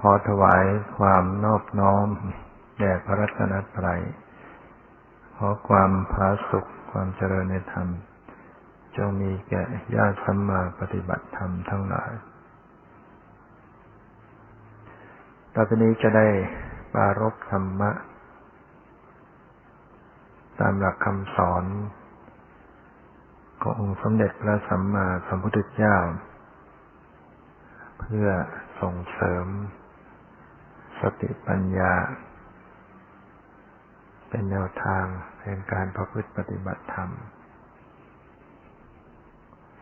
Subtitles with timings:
[0.00, 0.64] ขอถวาย
[0.98, 2.06] ความนอบน้อม
[2.78, 4.02] แด่พระรัตนตรัย
[5.36, 7.88] ขอความผาสุขความเจริญในธรรม
[8.96, 9.62] จงมีแก่
[9.94, 12.12] ญาติสัมมาปฏิบัติธรรมทั้งหลาย
[15.54, 16.28] ต่อไปนี้จะได้
[16.94, 17.90] ปารบธรรมะ
[20.60, 21.64] ตามหลักคำสอน
[23.62, 25.96] ขององค์สมเด็จพระสัมมาสัมพุทธเจ้า
[28.00, 28.28] เพื่อ
[28.80, 29.46] ส่งเสริม
[31.00, 31.94] สติปัญญา
[34.28, 35.04] เป็นแนวทาง
[35.42, 37.10] แห่งการประพฤติปฏิบัติธรรม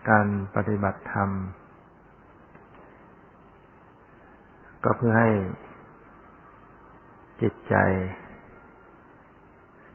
[0.08, 1.30] การปฏิบัติธรรม
[4.84, 5.30] ก็เพื่อให้
[7.40, 7.74] จิตใจ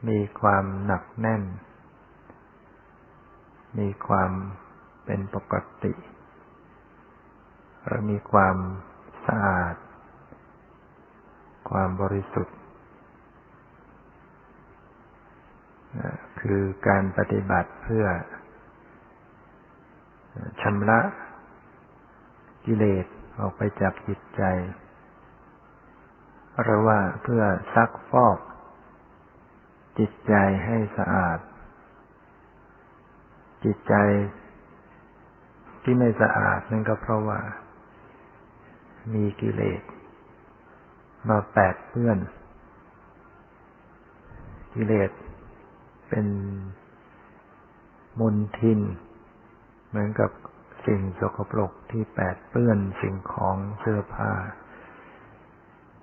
[0.08, 1.42] มีความหนักแน่น
[3.78, 4.30] มีความ
[5.04, 5.92] เป็นปกติ
[7.86, 8.56] และมีความ
[9.26, 9.74] สะอาด
[11.70, 12.56] ความบริสุทธิ์
[16.40, 18.06] คือการปฏิบัติเพื่อ
[20.60, 21.00] ชำระ
[22.66, 23.06] กิเลส
[23.40, 24.42] ออกไปจากจิตใจ
[26.62, 27.42] หรือว่าเพื่อ
[27.74, 28.38] ซักฟอก
[29.98, 31.38] จิตใจให้สะอาด
[33.64, 33.94] จิตใจ
[35.82, 37.40] ที่ไม่สะอาดนั่นก็เพราะว่า
[39.14, 39.82] มีกิเลส
[41.28, 42.18] มาแปดเปื้อน
[44.74, 45.10] กิเลส
[46.08, 46.26] เป็น
[48.20, 48.80] มลทิน
[49.88, 50.30] เหมือนกับ
[50.86, 54.32] สิ่งสกปรกที่แปดเปื้อนสิ่งของเสื้อผ้า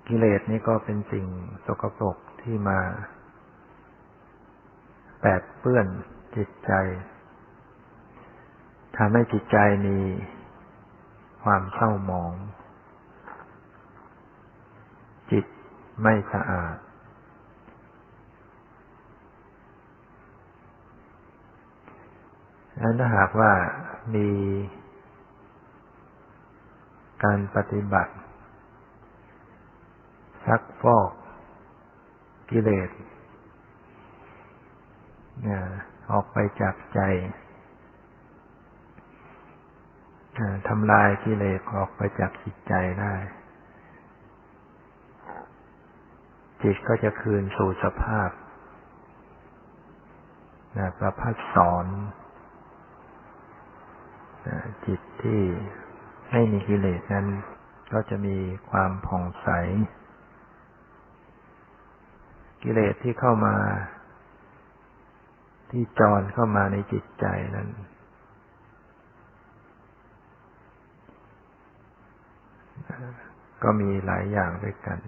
[0.08, 1.26] กิเลสนี่ก็เป็นสิ่ง
[1.66, 2.80] สกปรกที่มา
[5.22, 5.86] แปดเปื้อน
[6.36, 6.72] จิตใจ
[8.96, 9.56] ทำให้จิตใจ
[9.86, 9.98] มี
[11.44, 12.32] ความเศร้าหมอง
[15.30, 15.44] จิต
[16.02, 16.76] ไม่สะอาด
[22.82, 23.52] นั้นถ้าหากว่า
[24.14, 24.28] มี
[27.24, 28.12] การปฏิบัติ
[30.46, 31.10] ซักฟอก
[32.50, 32.90] กิเลส
[36.10, 37.00] ออกไปจากใจ
[40.68, 43.14] ทำลายกิเลสออกไปจากจิตใจได้
[46.62, 48.30] จิตก็จะคืนสู่สภาพ
[50.78, 51.86] นะประพัดสอน
[54.48, 55.40] นะจิตที่
[56.30, 57.26] ไม่มีกิเลสนั้น
[57.92, 58.36] ก็จะมี
[58.70, 59.48] ความผ่องใส
[62.62, 63.56] กิเลสที่เข้ามา
[65.70, 67.68] ที่จรเข้ามาในจิตใจนั้น
[73.62, 74.98] ก็มีหลายอย่างด้วยกัน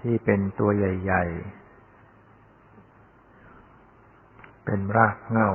[0.00, 1.24] ที่เป็นตัวใหญ่
[3.30, 5.50] ๆ เป็นรากเง่า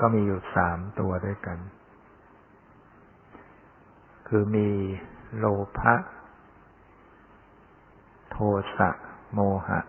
[0.00, 1.58] ก็มีอยู่สามตัวด้วยกัน
[4.28, 4.68] คือมี
[5.36, 5.46] โล
[5.78, 5.94] ภะ
[8.30, 8.36] โท
[8.76, 8.90] สะ
[9.34, 9.80] โมหะ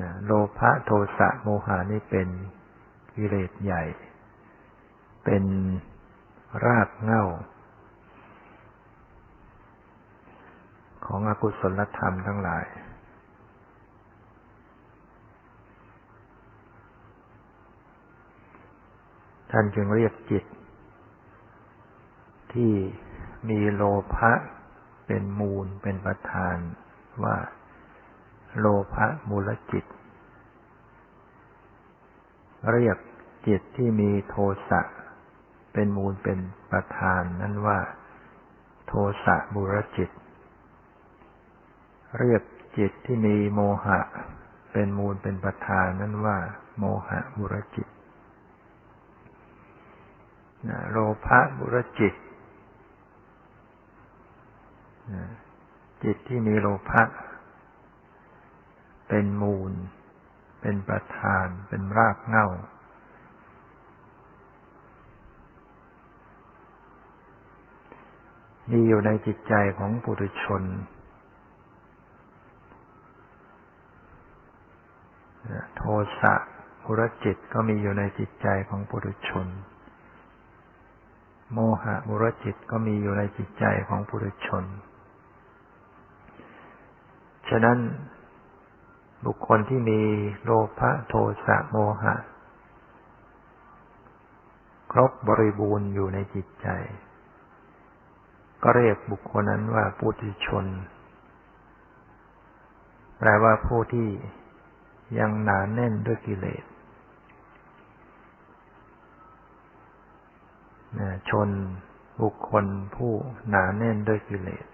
[0.00, 2.28] นะโลภะโทสะโมหะนี่เป็น
[3.14, 3.84] กิเลสใหญ่
[5.24, 5.44] เป็น
[6.64, 7.24] รากเง่า
[11.06, 12.64] ของอกุศลธรรมทั้งหลาย
[19.50, 20.44] ท่านจึงเรียกจิต
[22.52, 22.72] ที่
[23.48, 23.82] มีโล
[24.14, 24.32] ภะ
[25.06, 26.56] เป็นมูลเป็นประธาน
[27.24, 27.36] ว่า
[28.58, 29.84] โลภะมูลจิต
[32.72, 32.96] เรียก
[33.46, 34.36] จิตที่มีโท
[34.70, 34.82] สะ
[35.72, 36.38] เป็นมูลเป็น
[36.70, 37.78] ประธานนั้นว่า
[38.86, 38.92] โท
[39.24, 40.10] สะมูลจิต
[42.18, 42.42] เรียก
[42.78, 44.00] จิตที่มีโมหะ
[44.72, 46.38] เป็นมูลเป็นประธานนั้นว่า
[46.78, 47.88] โมหะบุรจิต
[50.90, 50.96] โล
[51.26, 52.14] ภะบุรจิต
[56.02, 57.02] จิตที่มีโลภะ
[59.08, 59.72] เป็นมูล
[60.60, 62.48] เป็นประธาน เป็นรากเหง้า
[68.70, 70.62] มีอยู่ในจิตใจของปุถุชน
[75.76, 75.82] โท
[76.20, 76.34] สะ
[76.86, 79.46] อุรจิตก็มีอยู่ในจิตใจของปุถุชน
[81.52, 84.64] โมหะอุรจิตก็มีอยู่ในจิตใจของปุถุชน
[87.48, 87.78] ฉะนั้น
[89.26, 90.00] บุคคลที่มี
[90.44, 91.14] โลภะโท
[91.44, 92.14] สะโมหะ
[94.92, 96.68] ครบบริบูรณ์อยู่ในจิตใจ
[98.62, 100.64] ก็เรียกบุคคลนั้นว่าปุถุชน
[103.18, 104.08] แปลว่าผู้ที่
[105.18, 106.64] ยังหนาแน่นด้วยกิเลส
[111.30, 111.48] ชน
[112.22, 112.64] บุคคล
[112.94, 113.12] ผู้
[113.48, 114.66] หนาแน่นด้วยกิเลส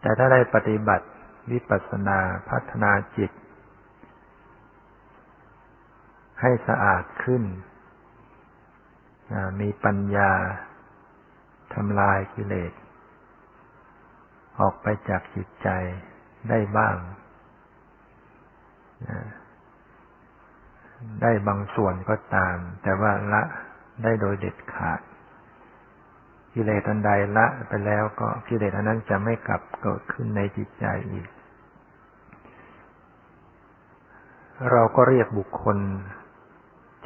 [0.00, 1.06] แต่ถ้าได้ปฏิบัติ
[1.50, 3.30] วิปัสสนาพัฒนาจิต
[6.40, 7.42] ให้สะอาดขึ้น
[9.60, 10.32] มีปัญญา
[11.74, 12.72] ทำลายกิเลส
[14.60, 15.68] ออกไปจากจิตใจ
[16.48, 16.96] ได้บ้าง
[21.22, 23.42] ได้บางส่วนก็ตาม แต่ว่าละ
[24.02, 25.00] ได้โดยเด็ดขาด
[26.54, 31.26] กิเลสอันใดละไปแล้วก็กิเลสอันนั้นจะไม่กลับเกิดขึ้นในจิตใจอีก
[34.70, 35.78] เราก็เรียกบุคคล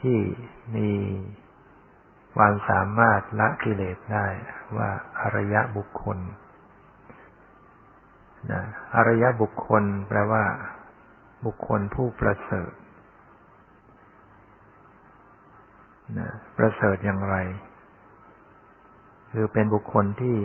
[0.00, 0.18] ที่
[0.76, 0.90] มี
[2.36, 4.26] ความสามารถละกิเลสได้
[4.76, 4.90] ว่า
[5.20, 6.18] อริยบุคคล
[8.52, 8.62] นะ
[8.94, 10.44] อริยบุคคลแปลว่า
[11.46, 12.72] บุคคลผู้ประเสริฐ
[16.18, 17.36] นะประเสริฐอย่างไร
[19.32, 20.36] คือเป็นบุคคลที่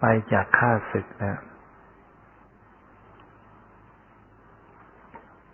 [0.00, 1.40] ไปจากข้าศึกนะ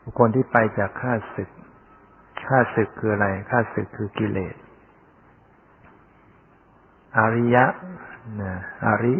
[0.04, 1.50] บุคคลที่ไปจากข้าศึก
[2.48, 4.54] ข้าศึกคืออะไรข้าศึกคือกิเลส
[7.18, 7.64] อริยะ
[8.40, 8.52] นะ
[8.86, 9.16] อริ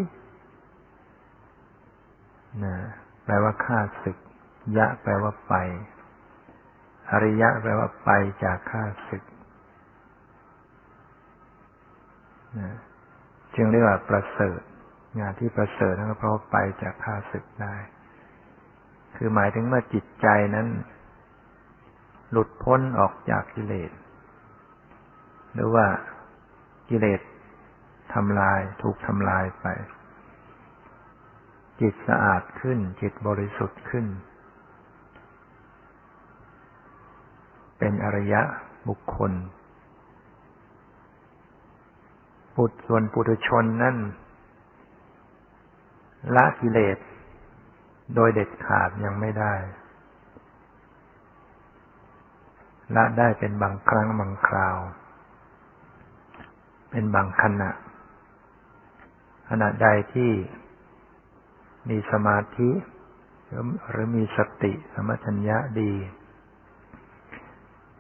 [2.65, 2.75] นะ
[3.25, 4.17] แปลว่าข้าศึก
[4.77, 5.55] ยะ แปลว่าไป
[7.11, 8.11] อริยะ แปลว่าไป
[8.45, 9.25] จากข้าศึก
[12.59, 12.71] นะ
[13.55, 14.61] จึงเรียกว่าประเสริฐ
[15.21, 17.75] งานที่ประเสริฐนั่นก็เพราะไปจากข้าศึกได้
[19.17, 20.69] คือหมายถึงเมื่อจิตใจนั้น
[22.31, 23.91] หลุดพ้นออกจากกิเลส
[25.55, 25.87] หรือว่า
[26.89, 27.21] กิเลส
[28.15, 29.67] ทำลายถูกทำลายไป
[31.81, 34.07] จิตสะอาดขึ้น จิตบริสุทธิ์ขึ้น
[37.79, 38.43] เป็นอริยะ
[38.89, 39.33] บุคคล
[42.55, 43.97] ปุถส่วนปุถุชนนั่น
[46.37, 46.99] ละกิเลส
[48.15, 49.55] โดยเด็ดขาดยังไม่ได้
[52.97, 54.79] ละได้เป็นบางครั้งบางคราว
[56.91, 57.71] เป็นบางขณะ
[59.55, 60.33] ขณะใดที่
[61.89, 62.71] มีสมาธิ
[63.91, 65.93] หรือมีสติสมัชัญญะดี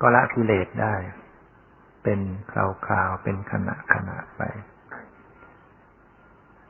[0.00, 0.94] ก็ละกิเลสได้
[2.02, 2.20] เป็น
[2.50, 2.52] ค
[2.90, 4.42] ราวๆเป็นขณะขณะไป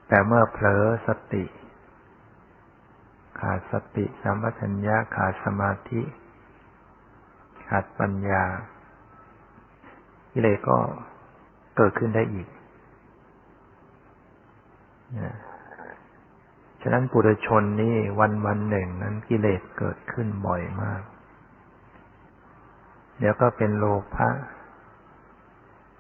[0.09, 1.45] แต่เมื่อเผลอสติ
[3.41, 6.03] ขาดสติสมปชัญญะขาดสมาธิ
[7.69, 8.45] ขาดปัญญา
[10.33, 10.79] กิเลสก็
[11.77, 12.49] เกิดขึ้นได้อีก
[16.81, 21.03] ฉะนั้นปุถุชนนี่วันวันหนึ่งนั้นกิเลสเกิดขึ้นบ่อยมาก
[23.19, 24.29] เดี๋ยวก็เป็นโลภะ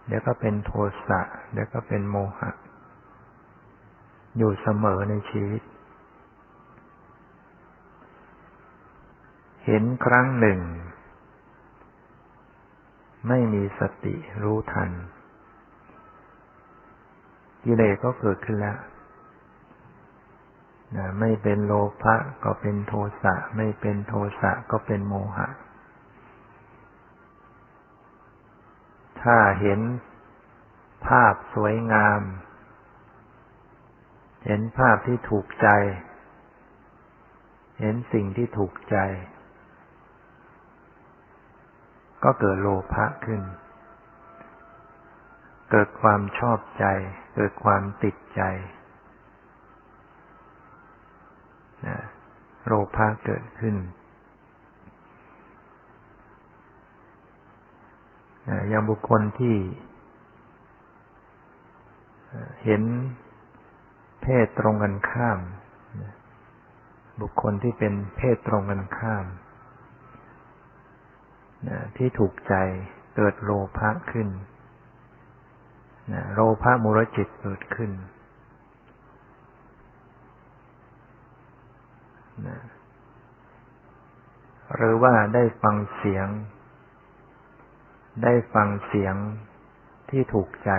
[0.06, 0.72] เดี๋ยวก็เป็นโท
[1.06, 1.20] สะ
[1.52, 2.50] เดี๋ยวก็เป็นโมหะ
[4.36, 5.62] อยู่เสมอในชีวิต
[9.64, 10.58] เห็นครั้งหนึ่ง
[13.28, 14.90] ไม่มีสติรู้ทัน
[17.64, 18.78] กิเลสก็เกิดขึ้นแล้ว
[20.96, 21.72] นะไม่เป็นโล
[22.02, 25.48] ภะก็เป็นโทสะ ไม่เป็นโทสะก็เป็นโมหะ
[29.22, 29.80] ถ้าเห็น
[31.06, 32.20] ภาพสวยงาม
[34.46, 35.68] เห็นภาพที่ถูกใจ
[37.80, 38.96] เห็นสิ่งที่ถูกใจ
[42.24, 43.42] ก็เกิดโลภะขึ้น
[45.70, 46.84] เกิดความชอบใจ
[47.36, 48.42] เกิดความติดใจ
[52.66, 53.76] โลภะเกิดขึ้น
[58.68, 59.56] อย่างบุคคลที่
[62.64, 62.82] เห็น
[64.22, 65.38] เพศตรงกันข้าม
[67.20, 69.24] บุคคลที่เป็นเพศตรงกันข้าม
[71.96, 72.54] ที่ถูกใจ
[73.16, 74.28] เกิดโลภะขึ้น
[76.34, 77.90] โลภะมูลจิตเกิดขึ้น
[84.74, 86.28] หรือว่าได้ฟังเสียง
[88.22, 89.14] ได้ฟังเสียง
[90.10, 90.70] ที่ถูกใจ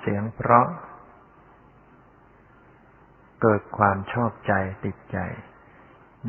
[0.00, 0.66] เสียงเพราะ
[3.42, 4.52] เกิดความชอบใจ
[4.84, 5.18] ติดใจ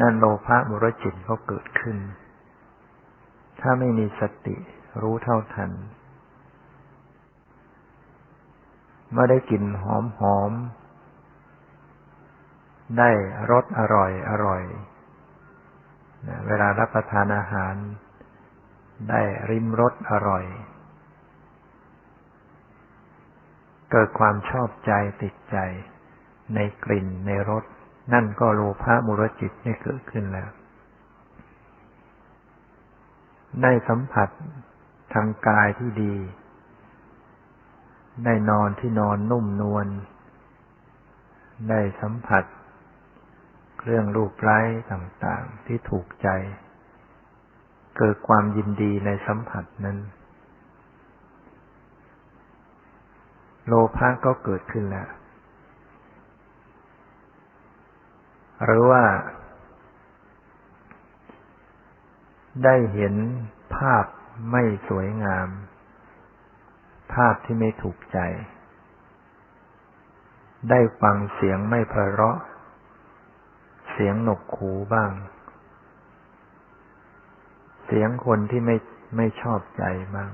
[0.01, 1.97] นั่นโลภะมุรจิตก็เกิดขึ้น
[3.61, 4.57] ถ้าไม่มีสติ
[5.01, 5.71] รู้เท่าทัน
[9.11, 10.51] เมื่อได้กลิ่นหอมหอม
[12.97, 13.09] ได้
[13.51, 14.63] รสอร่อยอร่อย
[16.47, 17.75] เวลารับประทานอาหาร
[19.09, 20.45] ได้ริมรสอร่อย
[23.91, 24.91] เกิดความชอบใจ
[25.21, 25.57] ติดใจ
[26.55, 27.63] ในกลิ่นในรส
[28.13, 30.49] นั่นก็โลภะมุรจิตได้เกิดขึ้นแล้ว
[33.61, 34.29] ได้สัมผัส
[35.13, 36.15] ทางกายที่ดี
[38.25, 39.87] ได้นอนที่นอนนุ่มนวล
[41.69, 42.43] ได้สัมผัส
[43.87, 44.59] เครื่องรูปไร้
[44.91, 46.27] ต่างๆ ที่ถูกใจ
[47.97, 49.97] เกิดความยินดีในสัมผัสนั้น
[53.67, 55.09] โลภะก็เกิดขึ้นแล้ว
[58.63, 59.03] หรือว่า
[62.63, 63.15] ได้เห็น
[63.75, 64.05] ภาพ
[64.51, 65.49] ไม่สวยงาม
[67.13, 68.19] ภาพที่ไม่ถูกใจ
[70.69, 72.39] ได้ฟังเสียงไม่ไพเราะ
[73.97, 75.11] เสียงหนกหูบ้าง
[77.85, 78.75] เสียงคนที่ไม่
[79.17, 79.83] ไม่ชอบใจ
[80.15, 80.31] บ้าง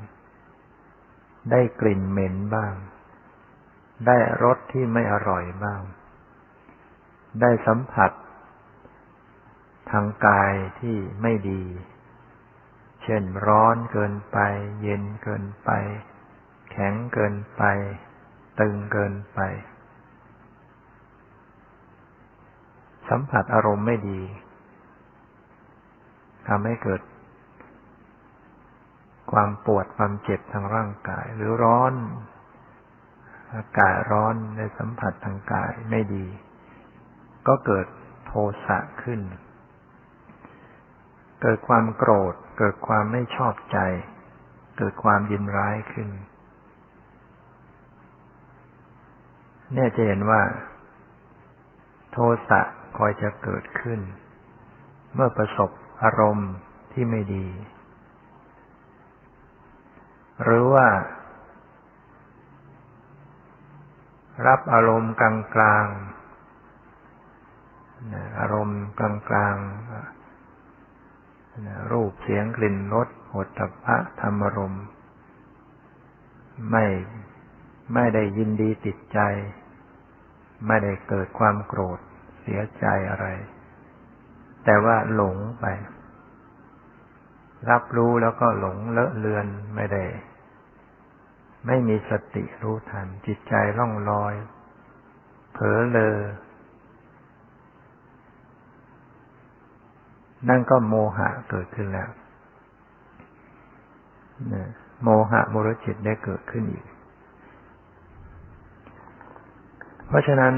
[1.51, 2.73] ได้กลิ่นเหม็นบ้าง
[4.07, 5.81] ได้รสที่ไม่อร่อยบ้าง
[7.41, 8.11] ได้สัมผัส
[9.91, 11.63] ทางกายที่ไม่ดี
[13.03, 14.37] เช่นร้อนเกินไป
[14.81, 15.69] เย็นเกินไป
[16.71, 17.63] แข็งเกินไป
[18.59, 19.39] ตึงเกินไป
[23.11, 24.21] สัมผัสอารมณ์ไม่ดี
[26.47, 27.01] ทำให้เกิด
[29.31, 31.93] ความปวดความเจ็บทางร่างกาย หรือร้อน
[33.55, 36.25] อากาศร้อนในสัมผัสทางกายไม่ดี
[37.47, 37.85] ก็เกิด
[38.25, 38.33] โท
[38.65, 39.21] สะขึ้น
[41.41, 43.77] เกิดความโกรธ เกิดความไม่ชอบใจ
[44.77, 46.07] เกิดความยินร้ายขึ้น
[49.73, 50.41] เนี่ยจะเห็นว่า
[52.11, 52.17] โท
[52.49, 52.61] สะ
[52.97, 53.99] คอยจะเกิดขึ้น
[55.13, 55.69] เมื่อประสบ
[56.03, 56.51] อารมณ์
[56.93, 57.47] ที่ไม่ดี
[60.43, 60.87] หรือว่า
[64.47, 65.23] รับอารมณ์ก
[65.61, 69.01] ลางๆอารมณ์ก
[69.35, 74.77] ลางๆรูปเสียงกลิ่นรสหดตพะธรรมรม
[76.71, 76.85] ไม่
[77.93, 79.19] ไม่ได้ยินดีติดใจ
[80.67, 81.99] ไม่ได้เกิดความโกรธ
[82.41, 83.27] เสียใจอะไร
[84.65, 85.65] แต่ว่าหลงไป
[87.69, 90.03] รับรู้แล้วก็หลงเลอะเลือนไม่ได้
[91.67, 94.33] ไม่มีสติรู้ทัน จิตใจล่องลอย
[95.53, 96.17] เผลอเลอ
[100.49, 102.09] นั่นก็โมหะเกิดขึ้นแล้ว
[105.03, 106.85] โมหะมรจิตได้เกิดขึ้นอีก
[110.07, 110.53] เพราะฉะนั้น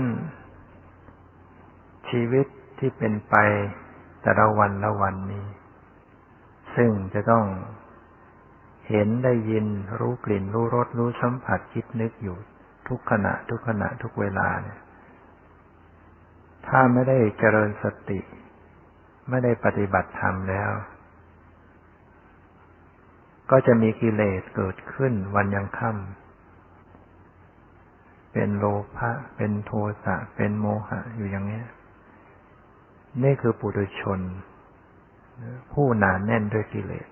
[2.13, 2.48] ชีวิต
[2.79, 3.36] ที่เป็นไป
[4.22, 5.46] แต่ละวันละวันนี้
[6.75, 7.46] ซึ่งจะต้อง
[8.89, 9.65] เห็นได้ยิน
[10.00, 12.38] รู้กลิ่นรู้รสรู้สัมผัสคิดนึกอยู่
[12.88, 14.79] ทุกขณะทุกขณะทุกเวลาเนี่ย
[16.67, 18.20] ถ้าไม่ได้เจริญสติ
[19.29, 20.72] ไม่ได้ปฏิบัติธรรมแล้ว
[23.51, 28.65] ก็จะมีกิเลสเกิดขึ้นวันยังค่ำเป็นโล
[28.96, 29.72] ภะเป็นโท
[30.03, 31.62] สะเป็นโมหะอยู่อย่างนี้
[33.22, 34.20] นี่คือปุถุชน
[35.74, 37.08] ผู้หนานแน่นด้วยกิเลส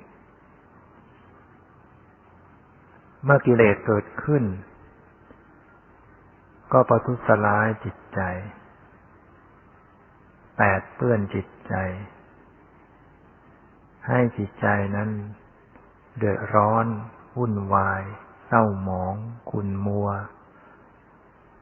[3.24, 4.44] เมื่อกิเลสเกิดขึ้น
[6.72, 8.22] ก็ประทุษร้ายจิตใจ
[10.58, 11.74] แปดเปื้อนจิตใจ
[14.08, 15.10] ให้จิตใจนั้น
[16.18, 16.86] เดือดร้อน
[17.38, 18.02] วุ่นวาย
[18.48, 19.16] เศร้าหมอง
[19.52, 20.10] คุณมัว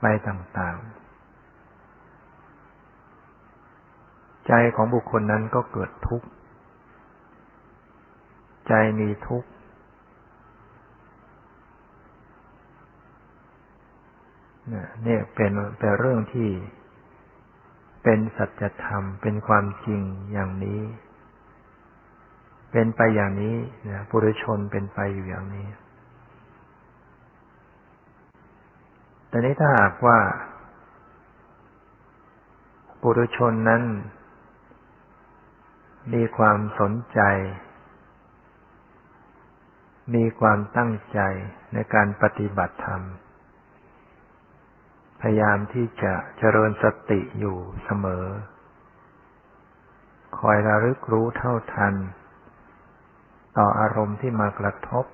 [0.02, 0.99] ไปต่างๆ
[4.50, 6.28] ใจของบุคคลนั้นก็เกิดทุกข์
[8.68, 9.50] ใจมีทุกข์
[15.04, 16.50] เนี่ยเป็นเป็นเรื่องที่
[18.04, 20.02] เป็นสัจธรรม เป็นความจริง
[20.32, 20.82] อย่างนี้
[22.72, 23.56] เป็นไปอย่างนี้
[23.90, 25.68] นะปุถุชนเป็นไปอยู่อย่างนี้
[29.28, 30.20] แต่นี้ถ้าหากว่า
[33.02, 33.84] ปุถุชนนั้น
[36.14, 37.22] มีความสนใจ
[40.16, 41.20] มีความตั้งใจ
[41.74, 43.02] ในการปฏิบัติธรรม
[45.22, 48.26] พยายามที่จะเจริญสติอยู่เสมอ
[50.40, 51.96] คอยระลึกรู้เท่าทัน
[53.58, 55.06] ต่ออารมณ์ที่มากระทบ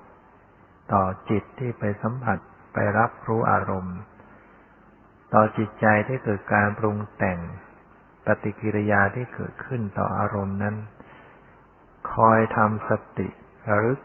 [0.92, 2.38] ต่อจิตที่ไปสัมผัส
[2.72, 3.98] ไปรับรู้อารมณ์
[5.34, 7.38] ต่อจิตใจที่เกิดการปรุงแต่ง
[8.26, 10.76] ปฏิกิริยาที่เกิดขึ้นต่ออารมณ์นั้น
[12.12, 13.28] คอยทำสติ
[13.68, 14.00] ระลึก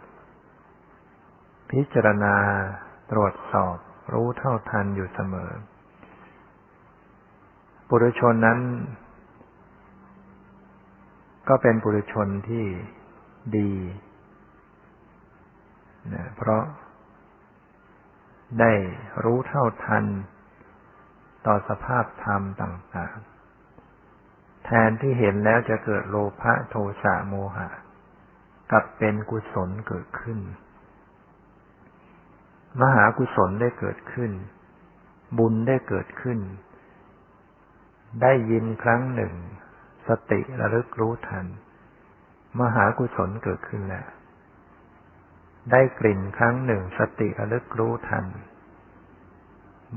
[1.71, 2.35] พิจารณา
[3.11, 3.75] ตรวจสอบ
[4.13, 5.51] รู้เท่าทันอยู่เสมอ
[7.87, 8.59] ปุถุชนนั้น
[11.49, 12.65] ก็เป็นปุถุชนที่
[13.57, 13.73] ดี
[16.13, 16.63] นะเพราะ
[18.59, 18.71] ได้
[19.23, 20.05] รู้เท่าทัน
[21.45, 23.40] ต่อสภาพธรรมต่าง ๆ
[24.71, 27.67] ทนที่เห็นแล้วจะเกิดโลภะโทสะโมหะ
[28.71, 30.39] กลับเป็นกุศลเกิดขึ้น
[32.81, 34.31] มหากุศลได้เกิดขึ้น
[35.37, 36.39] บุญได้เกิดขึ้น
[38.21, 39.33] ได้ยินครั้งหนึ่ง
[40.07, 41.45] สติระลึกรู้ทัน
[42.59, 44.07] มหากุศลเกิดขึ้นแล้ว
[45.71, 48.25] ได้กลิ่นครั้งหนึ่ง สติระลึกรู้ทัน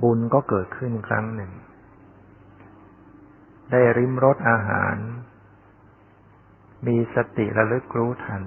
[0.03, 1.53] บุญก็เกิดขึ้นครั้งหนึ่ง
[3.71, 4.97] ได้ริมรสอาหาร
[6.87, 8.43] มีสติระลึกรู้ทัน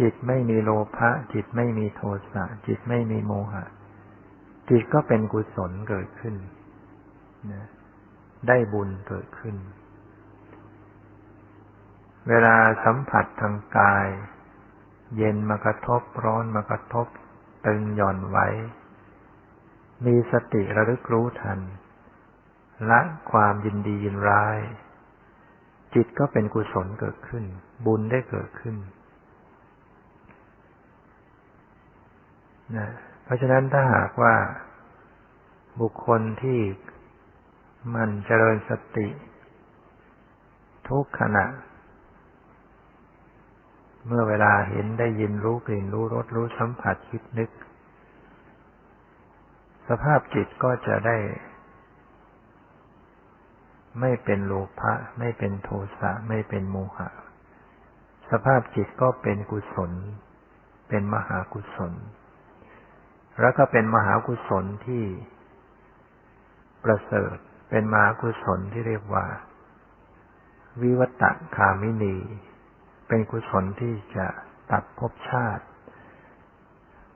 [0.00, 3.64] จิตไม่มีโลภะจิตไม่มีโทสะจิตไม่มีโมหะ
[4.68, 6.34] จิตก็เป็นกุศลเกิดขึ้น
[7.52, 7.66] นะ
[8.48, 9.56] ได้บุญเกิดขึ้น
[12.28, 14.06] เวลาสัมผัสทางกาย
[15.16, 17.06] เย็นมากระทบร้อนมากระทบ
[17.66, 18.46] ตึงหย่อนไว้
[20.06, 21.58] มีสติระลึกรู้ทัน
[22.90, 23.00] ละ
[23.30, 24.58] ความยินดียินร้าย
[25.94, 27.44] จิตก็เป็นกุศลเกิดขึ้น
[27.86, 28.76] บุญได้เกิดขึ้น
[32.76, 32.88] นะ
[33.24, 34.34] เพราะฉะนั้นถ้าหากว่า
[35.80, 36.60] บุคคลที่
[37.94, 39.08] มันเจริญสติ
[40.88, 41.46] ทุกขณะ
[44.06, 47.50] เมื่อเวลาเห็นได้ยินรู้กลิ่นรู้รสรู้สัมผัสคิดนึก
[49.88, 51.16] สภาพจิตก็จะได้
[54.00, 57.08] ไม่เป็นโลภะไม่เป็นโทสะไม่เป็นโมหะ
[58.30, 59.92] สภาพจิตก็เป็นกุศล
[60.88, 61.92] เป็นมหากุศล
[63.40, 65.04] แล้วก็เป็นมหากุศลที่
[66.84, 67.36] ประเสริฐ
[67.70, 69.26] เป็นมหากุศลที่เรียกว่า
[70.82, 71.24] วิวัต
[71.56, 72.16] คามินี
[73.08, 74.26] เป็นกุศลที่จะ
[74.72, 75.64] ตัดภพชาติ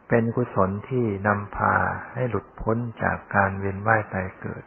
[0.09, 1.75] เป็นกุศลที่นำพา
[2.15, 4.65] ให้หลุดพ้นจากการเวียนว่ายตายเกิด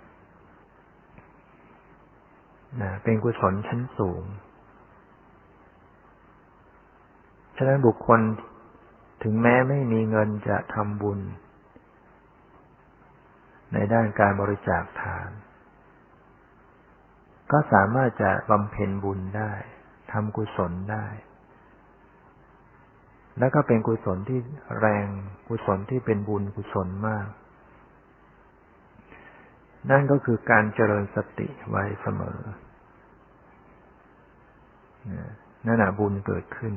[2.80, 4.24] นะเป็นกุศลชั้นสูง
[7.56, 8.20] ฉะนั้นบุคคล
[9.24, 11.20] ถึงแม้ไม่มีเงินจะทำบุญ
[13.74, 15.30] ในด้านการบริจาคทาน
[17.52, 19.54] ก็สามารถจะบำเพ็ญบุญได้
[20.12, 21.06] ทำกุศลได้
[23.40, 24.40] แล้วก็เป็นกุศลที่
[24.80, 25.08] แรง
[25.48, 27.28] กุศลที่เป็นบุญกุศลมาก
[29.90, 32.40] นั่นก็คือการเจริญสติไว้เสมอ
[35.66, 36.74] นั่นแหะบุญเกิดขึ้น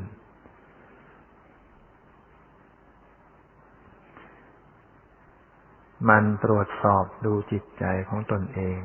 [6.09, 8.79] มันตรวจสอบดูจิตใจของตนเอง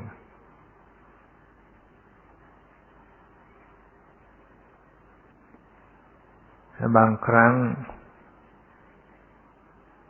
[6.96, 7.54] บางครั้ง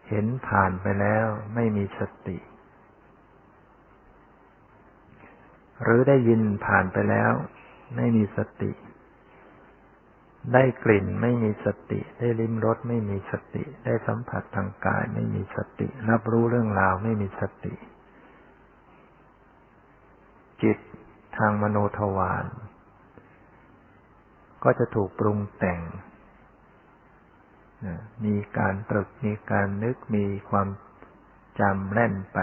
[0.09, 2.37] เห็นผ่านไปแล้วไม่มีสติ
[5.83, 7.33] หรือได้ยินผ่านไปแล้ว
[7.97, 8.73] ไม่มีสติ
[10.55, 17.75] ได้กลิ่นไม่มีสติ ได้ลิ้มรสไม่มีสติ ได้สัมผัสทางกาย ไม่มีสติ รับรู้เรื่องราวไม่มีสติ
[20.63, 20.79] จิต
[21.37, 22.47] ทางมโนทวาร
[24.65, 25.81] ก็จะถูกปรุงแต่ง
[28.25, 30.69] มีการตรึก มีการนึก มีความ
[31.61, 32.39] จำแล่นไป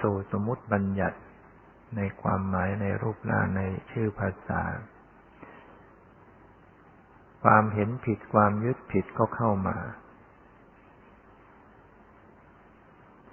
[0.00, 1.18] สู่สมมติบัญญัติ
[1.96, 4.62] ในความหมายในรูปร่างในชื่อภาษา
[7.42, 9.76] ความเห็นผิดความยึดผิดก็เข้ามา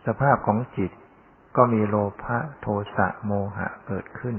[0.05, 0.91] สภาพของจิต
[1.57, 4.37] ก็มีโลภะโทสะโมหะเกิดขึ้น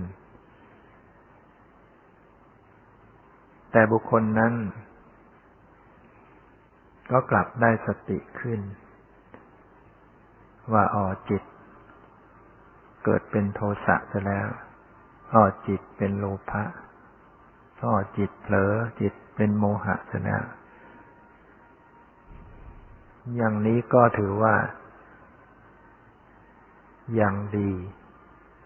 [3.73, 4.55] แต่บุคคลนั้น
[7.11, 8.61] ก็กลับได้สติขึ้น
[10.73, 11.43] ว่าอ๋อจิต
[13.09, 14.49] เกิดเป็นโทสะจะแล้ว
[15.33, 16.63] อ๋อจิตเป็นโลภะ
[17.83, 20.45] อ๋อจิตเผลอจิตเป็นโมหะจะแล้ว
[23.37, 24.55] อย่างนี้ก็ถือว่า
[27.21, 27.73] ยังดี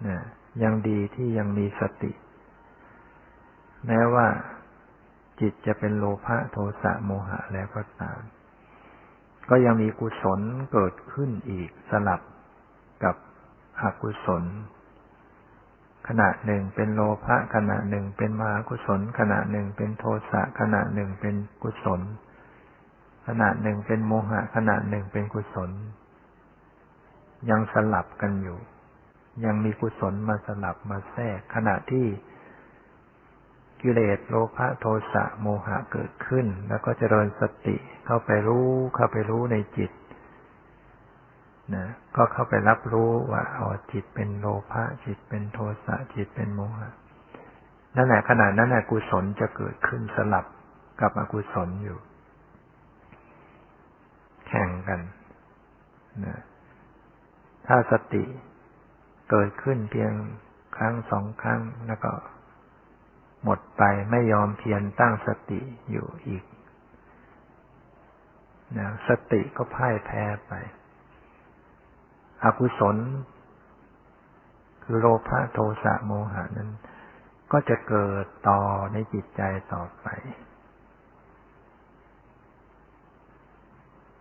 [0.07, 0.19] นะ
[0.63, 2.13] ยังดีที่ยังมีสติ
[3.87, 4.27] แม้ว่า
[5.41, 8.21] จิตจะเป็นโลภะโทสะโมหะแล้วก็ตาม
[9.51, 10.41] ก็ยังมีกุศล
[10.73, 12.21] เกิดขึ้นอีกสลับ
[13.05, 13.17] กับ
[13.83, 14.45] อกุศล
[16.09, 22.01] ขณะหนึ่งเป็นโลภะขณะหนึ่งเป็นมหากุศล ขณะหนึ่งเป็นโทสะขณะหนึ่งเป็นกุศล
[23.27, 25.71] ขณะหนึ่งเป็นโมหะขณะหนึ่งเป็นกุศล
[27.51, 28.59] ยังสลับกันอยู่
[29.45, 32.07] ยังมีกุศลมาสลับมาแทรก ขณะที่
[33.83, 39.91] กิเลสโลภะโทสะโมหะเกิดขึ้น แล้วก็เจริญสติเข้าไปรู้เข้าไปรู้ในจิต
[41.75, 46.91] นะก็เข้าไปรับรู้ว่าอ๋อจิตเป็นโลภะจิตเป็นโทสะจิตเป็นโมหะ
[47.97, 50.47] นั่นแหละขณะนั้นแหละกุศลจะเกิดขึ้นสลับ
[51.01, 51.99] กับอกุศลอยู่
[54.49, 55.01] แข่งกัน
[56.27, 56.41] นะ
[57.67, 58.25] ถ้าสติ
[59.31, 60.13] เกิดขึ้นเพียง
[60.77, 62.13] ครั้งสองครั้งแล้วก็
[63.45, 66.45] หมดไปไม่ยอมเพียรตั้งสติอยู่อีก
[68.79, 70.53] นะสติก็พ่ายแพ้ไป
[72.45, 72.97] อกุศล
[74.85, 76.71] คือโลภะโทสะโมหะนั้น
[77.53, 78.61] ก็จะเกิดต่อ
[78.93, 80.07] ในจิตใจต่อไป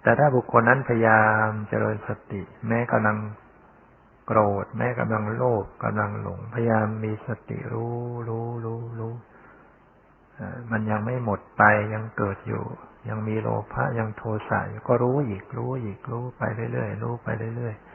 [0.02, 3.18] แต่ถ้าบุคคลนั้นพยายามเจริญสติ แม้กำลัง
[4.28, 9.14] โกรธ แม้กำลังโลภกำลังหลง พยายามมีสติรู้รู้รู้รู้
[10.72, 12.64] มันยังไม่หมดไปยังเกิดอยู่
[13.10, 16.42] ยังมีโลภะยังโทสะอยู่ก็รู้อีกรู้อีกรู้ไป
[16.74, 17.89] เรื่อยๆรู้ไปเรื่อยๆ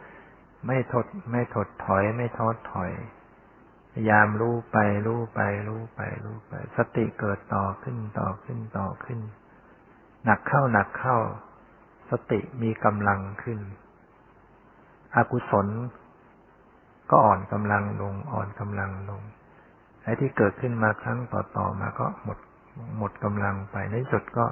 [0.66, 2.92] ไม่ทดไม่ถดถอยไม่ท้อถอย
[3.92, 9.20] พยายามรู้ไปรู้ไปรู้ไปรู้ไป สติเกิดต่อขึ้นต่อขึ้นต่อขึ้น
[10.24, 11.16] หนักเข้าหนักเข้า
[12.10, 13.58] สติมีกำลังขึ้น
[15.16, 15.66] อกุศล
[17.10, 19.22] ก็อ่อนกำลังลงอ่อนกำลังลง
[20.02, 22.38] ไอ้ที่เกิดขึ้นมาครั้งต่อๆมาก็หมด
[22.98, 24.46] หมดกำลังไปในสุดก็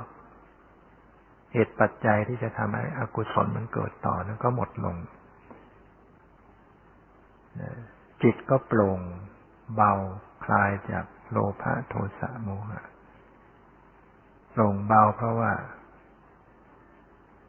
[1.53, 4.96] เหตุปัจจัยที่จะทำให้อกุศลมันเกิดต่อนั้นก็หมดลง
[8.23, 9.01] จิตก็โปร่ง
[9.75, 9.93] เบา
[10.45, 12.83] คลายจากโลภะโทสะโมหะ
[14.51, 15.53] โปร่งเบาเพราะว่า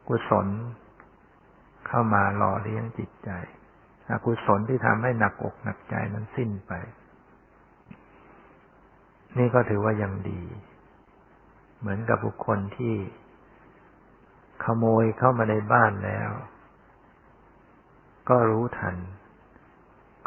[0.08, 0.46] กุศล
[1.86, 3.30] เข้ามาหล่อเลี้ยงจิตใจ
[4.08, 6.72] อกุศลที่ทำให้หนักอกหนักใจนั้นสิ้นไป
[9.38, 10.42] นี่ก็ถือว่ายังดี
[11.78, 12.94] เหมือนกับบุคคลที่
[14.64, 16.30] ขโมยเข้ามาในบ้านแล้ว
[18.28, 18.96] ก็รู้ทัน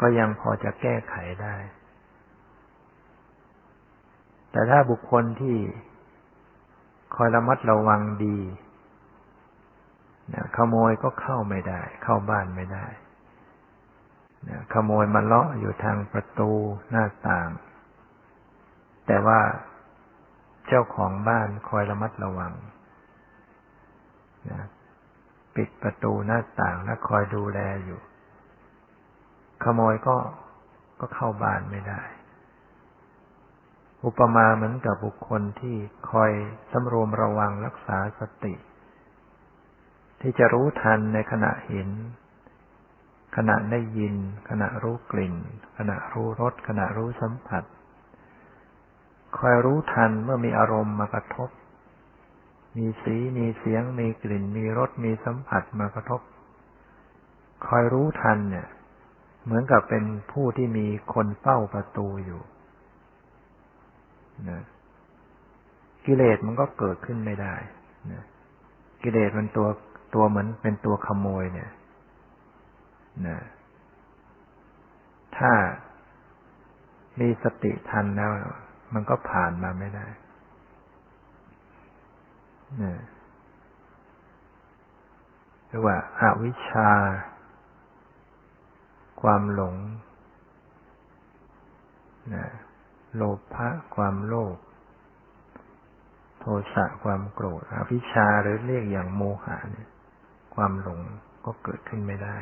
[0.00, 1.56] ก็ยังพอจะแก้ไขได้
[4.50, 5.56] แต่ถ้าบุคคลที่
[7.16, 8.38] คอยระมัดระวังดี
[10.56, 12.86] ขโมยก็เข้าไม่ได้ เข้าบ้านไม่ได้
[14.72, 16.50] ขโมยมาเลาะอยู่ทางประตู
[16.90, 17.48] หน้าต่าง
[19.06, 19.40] แต่ว่า
[20.66, 22.52] เจ้าของบ้านคอยระมัดระวัง
[24.50, 24.62] นะ
[25.54, 28.00] ปิดประตูหน้าต่างและคอยดูแลอยู่
[29.64, 30.16] ขโมยก็
[31.00, 32.02] ก็เข้าบ้านไม่ได้
[34.04, 35.76] อุปมาเหมือนกับบุคคลที่
[36.10, 36.32] คอย
[36.72, 38.54] สำรวมระวังรักษาสติ
[40.20, 41.88] ที่จะรู้ทันในขณะเห็น
[43.36, 44.14] ขณะได้ยิน
[44.48, 45.34] ขณะรู้กลิ่น
[45.78, 47.64] ขณะรู้รสขณะรู้สัมผัส
[49.38, 51.50] คอยรู้ทันเมื่อมีอารมณ์มากระทบ
[52.76, 56.20] มีสีมีเสียง มีกลิ่น มีรสมีสัมผัสมากระทบ
[57.66, 58.68] คอยรู้ทันเนี่ย
[59.44, 62.40] เหมือนกับเป็นผู้ที่มีคนเฝ้าประตูอยู่
[64.50, 64.60] นะ
[66.06, 67.54] กิเลสมันก็เกิดขึ้นไม่ได้
[68.12, 68.22] นะ
[69.02, 69.68] กิเลสมันตัว
[70.14, 71.70] ตัวเหมือนเป็นตัวขโมยเนี่ย
[73.28, 73.38] นะ
[75.36, 75.52] ถ้า
[77.20, 78.30] มีสติทันแล้ว
[78.94, 80.06] มันก็ผ่านมาไม่ได้
[82.82, 82.94] นะ
[85.68, 86.90] หรือว่าอาวิชชา
[89.20, 89.76] ความหลง
[92.34, 92.46] นะ
[93.14, 93.22] โล
[93.54, 94.56] ภะความโลภ
[96.40, 99.88] โทสะความโกรธอวิชาหรือเรียกอย่างโมหะเนี่ย
[100.54, 101.00] ความหลง
[101.44, 102.36] ก็เกิดขึ้นไม่ได้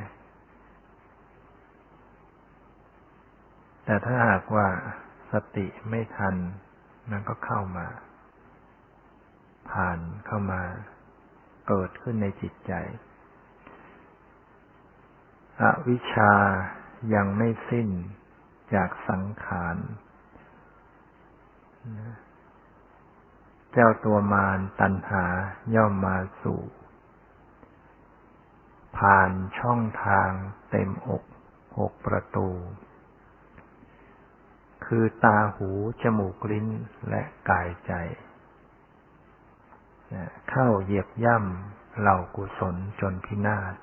[3.85, 4.67] แต่ถ้าหากว่า
[5.33, 6.35] สติไม่ทัน
[7.11, 7.87] มันก็เข้ามา
[9.71, 10.63] ผ่านเข้ามา
[11.69, 12.73] เกิดขึ้นในจิตใจ
[15.63, 16.33] อวิชชา
[17.15, 17.89] ยังไม่สิ้น
[18.75, 19.77] จากสังขาร
[23.73, 25.25] เจ้าตัวมารตัณหา
[25.75, 26.61] ย่อมมาสู่
[28.99, 30.31] ผ่านช่องทาง
[30.71, 31.25] เต็มอก
[31.79, 32.49] หกประตู
[34.87, 35.71] คือตาหู
[36.03, 36.69] จมูกลิ้น
[37.09, 37.93] และกายใจ
[40.51, 43.75] เข้าเหยียบย่ำเหล่ากุศลจนพินาศ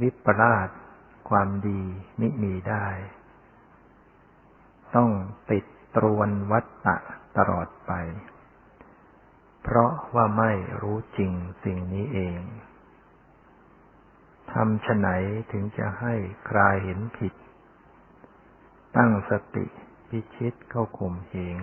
[0.00, 0.68] วิปลาส
[1.28, 1.80] ความดี
[2.20, 2.86] มิมีได้
[4.94, 5.10] ต้อง
[5.50, 5.64] ติด
[5.96, 6.96] ตรวนวัตตะ
[7.36, 7.92] ตลอดไป
[9.62, 11.32] เพราะว่าไม่รู้จริง
[11.64, 12.40] สิ่งนี้เอง
[14.52, 15.08] ทำฉไหน
[15.52, 16.14] ถึงจะให้
[16.48, 17.34] คลายเห็นผิด
[18.96, 19.66] ตั้งสติ
[20.08, 21.58] พิชิตเข้าข่มเหง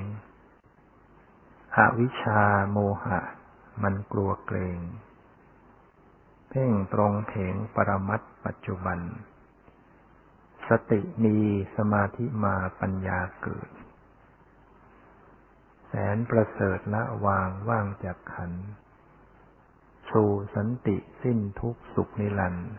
[1.76, 3.20] อวิชาโมหะ
[3.84, 4.80] มันกลัวเกรง
[6.60, 9.00] พ่งตรงเถงปรมัตปัจจุบัน
[10.68, 11.38] สติมี
[11.76, 13.70] สมาธิมาปัญญาเกิด
[15.88, 18.52] แสนประเสริฐละวางว่างจากขัน
[20.12, 22.72] สู่สันติสิ้นทุกสุขนิรันดร์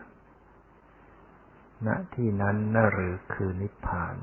[1.87, 4.15] ณที่นั้นน่หรือคือนิพพาน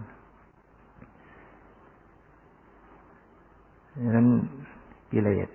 [4.15, 4.29] นั้น
[5.13, 5.49] กิเลส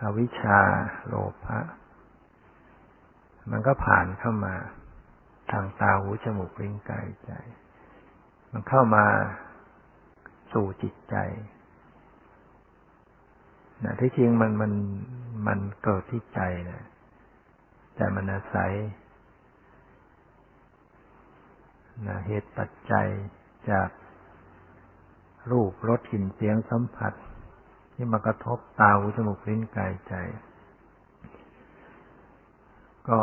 [0.00, 0.60] อวิชชา
[1.06, 1.60] โลภะ
[3.50, 4.54] มันก็ผ่านเข้ามา
[5.50, 7.32] ทางตาหูจมูกลิ้นกายใจ
[8.52, 9.04] มันเข้ามา
[10.52, 11.16] สู่จิตใจ
[13.84, 14.72] นะที่จริงมันมัน
[15.46, 16.82] มันเกิดที่ใจนะ
[17.96, 18.72] แต่มันอาศัย
[22.06, 23.08] นะเหตุปัจจัย
[23.70, 23.88] จาก
[25.50, 27.12] รูปรสกลิ่นเสียงสัมผัส
[27.94, 30.14] ที่มากระทบตาหูจมูกลิ้นกายใจ
[33.10, 33.20] ก็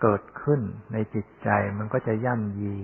[0.00, 0.60] เกิดขึ้น
[0.92, 2.74] ในจิตใจมันก็จะย่ำยี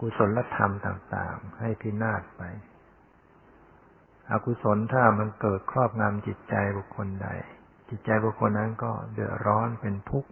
[0.00, 2.42] กุศลธรรมต่าง ๆ ให้พินาศไป
[4.30, 7.28] อกุศลถ้ามันเกิดครอบงำจิตใจบุคคลใด
[7.88, 10.30] จิตใจบุคคลนั้นก็เดือดร้อนเป็นทุกข์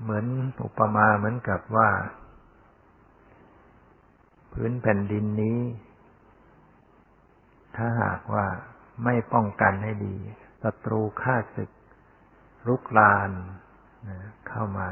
[0.00, 0.26] เหมือน
[0.64, 1.90] อุปมาเหมือนกับว่า
[4.52, 5.60] พื้นแผ่นดินนี้
[7.76, 8.46] ถ้าหากว่า
[9.04, 10.16] ไม่ป้องกันให้ดี
[10.62, 11.70] ศัตรูฆ่าศึก
[12.68, 13.30] รุกราน
[14.08, 14.18] นะ
[14.48, 14.88] เข้ามา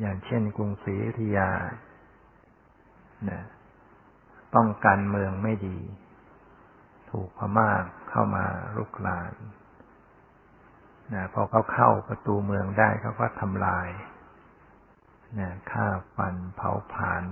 [0.00, 1.50] อย่างเช่นกรุงศรีอยุธยา
[3.30, 3.40] นะ
[4.54, 5.78] ป้องกันเมืองไม่ดี
[7.10, 7.70] ถูกพม่า
[8.10, 8.44] เข้ามา
[8.76, 9.32] รุกราน
[11.14, 13.88] นะพอเขาเข้าประตูเมืองได้เขาก็ทำลาย
[15.38, 15.86] นะฆ่า
[16.16, 17.24] ฟันเผาผลาญ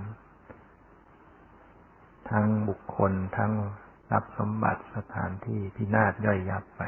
[2.29, 3.51] ทั้งบุคคลทั้ง
[4.09, 6.81] ทรัพย์สมบัติสถานที่พินาศย่อยยับไป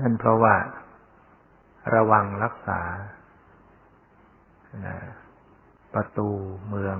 [0.00, 0.54] นั่นเพราะว่า
[1.94, 2.80] ระวังรักษา
[5.94, 6.28] ประตู
[6.68, 6.98] เมือง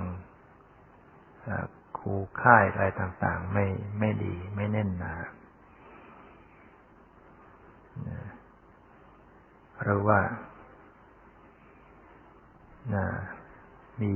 [1.97, 3.65] คูค่ายอะไรต่าง ๆ ไม่
[3.99, 5.13] ไม่ดีไม่แน่นหนา
[9.83, 10.19] หรือว่า
[14.01, 14.13] มี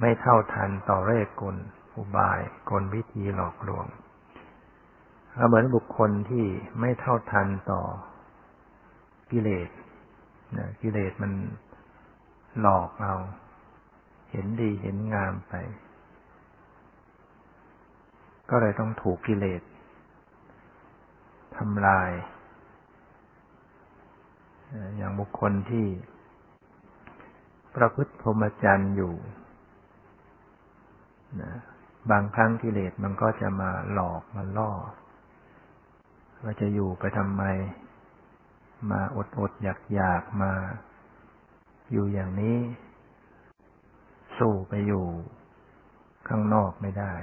[0.00, 1.56] ไม่เท่าทันต่อเรศกล
[1.96, 3.86] อุบายกลวิธีหลอกลวง
[5.48, 6.44] เหมือนบุคคลที่
[6.80, 7.82] ไม่เท่าทันต่อ
[9.30, 9.68] กิเลส
[10.82, 11.32] กิเลสมัน
[12.60, 13.14] หลอกเอา
[14.30, 15.54] เห็นดีเห็นงามไป
[18.50, 19.62] ก็เลยต้องถูกกิเลส
[21.56, 22.10] ทำลาย
[24.96, 25.86] อย่างบุคคลที่
[27.74, 29.12] ประพฤติพรหมจรรย์อยู่
[31.42, 31.52] นะ
[32.10, 34.72] บางครั้งกิเลสมันก็จะมาหลอกมาล่อ
[36.42, 37.42] ว่าจะอยู่ไปทำไม
[38.90, 40.52] มาอดอดอยากอยากมา
[41.92, 42.58] อยู่อย่างนี้
[44.38, 45.06] สู้ไปอยู่
[46.28, 47.14] ข้างนอกไม่ได้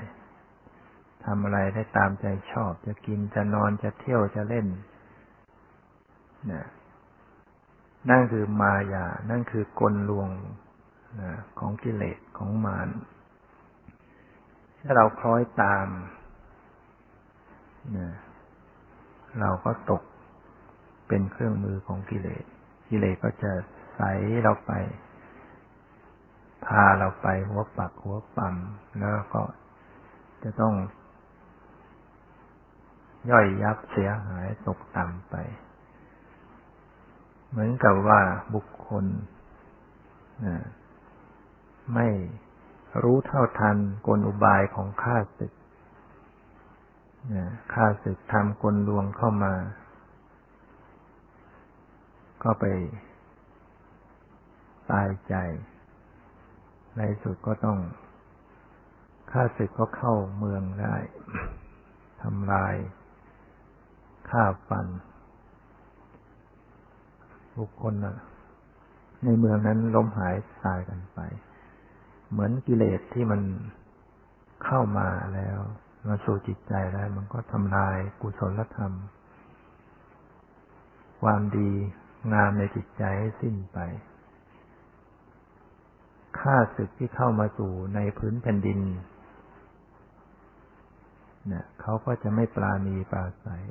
[1.26, 4.68] ทำอะไรได้ตามใจชอบ จะกินจะนอนจะเที่ยวจะเล่น
[6.52, 6.66] นะ
[8.10, 10.30] นั่นคือมายา นั่นคือกลลวง
[11.22, 12.88] นะของกิเลสของมาร
[14.90, 15.88] ถ้าเราคล้อยตาม
[17.98, 18.10] นะ
[19.40, 20.04] เราก็ตก
[21.08, 22.44] เป็นเครื่องมือของกิเลส
[22.90, 23.52] กิเลสก็จะ
[23.96, 24.02] ใส
[24.44, 24.72] เราไป
[26.66, 28.56] พาเราไปหัวปักหัวปั๊ม
[28.98, 29.44] แล้วก็
[30.44, 30.74] จะต้อง
[33.32, 35.36] ย่อยยับเสียหายตกต่ำไป
[37.50, 38.22] เหมือนกับว่า
[38.56, 39.06] บุคคล
[41.94, 42.08] ไม่
[43.04, 45.52] รู้เท่าทันกลอุบายของข้าศึก
[47.74, 49.54] ข้าศึกทำกลลวงเข้ามา
[52.44, 52.66] ก็ไป
[54.92, 55.36] ตายใจ
[56.98, 57.80] ในสุดก็ต้อง
[59.32, 60.96] ข้าศึกก็เข้าเมืองได้
[62.22, 62.76] ทำลาย
[64.30, 64.88] ฆ่าฟัน
[67.58, 67.94] บุคคล
[69.24, 71.20] ในเมืองนั้นล้มหายตายกันไป
[72.32, 73.42] เหมือนกิเลสที่มัน
[74.66, 75.58] เข้ามาแล้ว
[76.08, 78.94] มาสู่จิตใจแล้ว มันก็ทำลายกุศลธรรม
[81.22, 81.72] ความดี
[82.34, 83.78] งามในจิตใจให้สิ้นไป
[86.40, 88.80] ข้าศึกที่เข้ามาสู่ในพื้นแผ่นดิน
[91.48, 93.64] เนะเขาก็จะไม่ปราณีปราศัย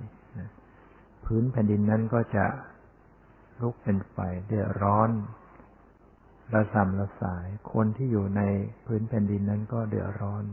[1.25, 2.47] พื้นแผ่นดินนั้นก็จะ
[3.61, 4.16] ลุกเป็นไฟ
[4.47, 5.11] เดือดร้อน
[6.54, 8.42] ระสำระสาย คนที่อยู่ใน
[8.87, 10.44] พื้นแผ่นดินนั้นก็เดือดร้อน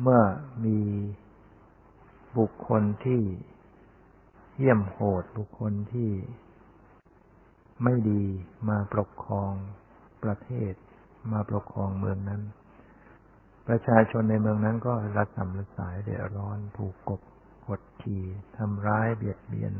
[0.00, 0.22] เมื่อ
[0.64, 0.80] มี
[2.38, 3.22] บุคคลที่
[4.56, 6.10] เยี่ยมโหดบุคคลที่
[7.84, 8.24] ไม่ดี
[8.68, 9.52] มาปกครอง
[10.24, 10.74] ประเทศ
[11.32, 12.42] มาปกครองเมืองนั้น
[13.68, 17.20] ประชาชนในเมืองนั้นก็รัดสำระสายเดือดร้อนถูกกบ
[17.68, 18.24] กดขี่
[18.56, 19.72] ทำร้ายเบียดเบียน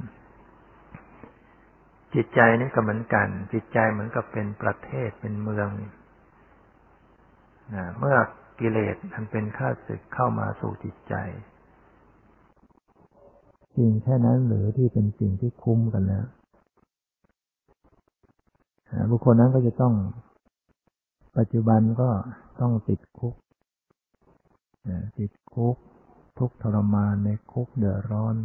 [2.14, 5.68] จิตใจนี่ก็เหมือนกัน จิตใจเหมือนกับเป็นประเทศเป็นเมือง
[7.74, 8.16] นะเมื่อ
[8.60, 11.14] กิเลสมันเป็นข้าศึกเข้ามาสู่จิตใจ
[13.74, 16.26] สิ่งแค่นั้นหรือที่เป็นสิ่งที่คุ้มกันแล้ว
[19.10, 19.94] บุคคลนั้นก็จะต้อง
[21.38, 22.10] ปัจจุบันก็
[22.60, 23.34] ต้องติดคุก
[25.18, 25.76] ติดคุก
[26.38, 28.36] ทุกทรมานในคุกเดือดร้อน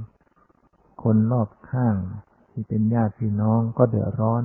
[1.03, 1.95] คนรอบข้าง
[2.53, 4.43] ที่เป็นญาติพี่น้องก็เดือดร้อน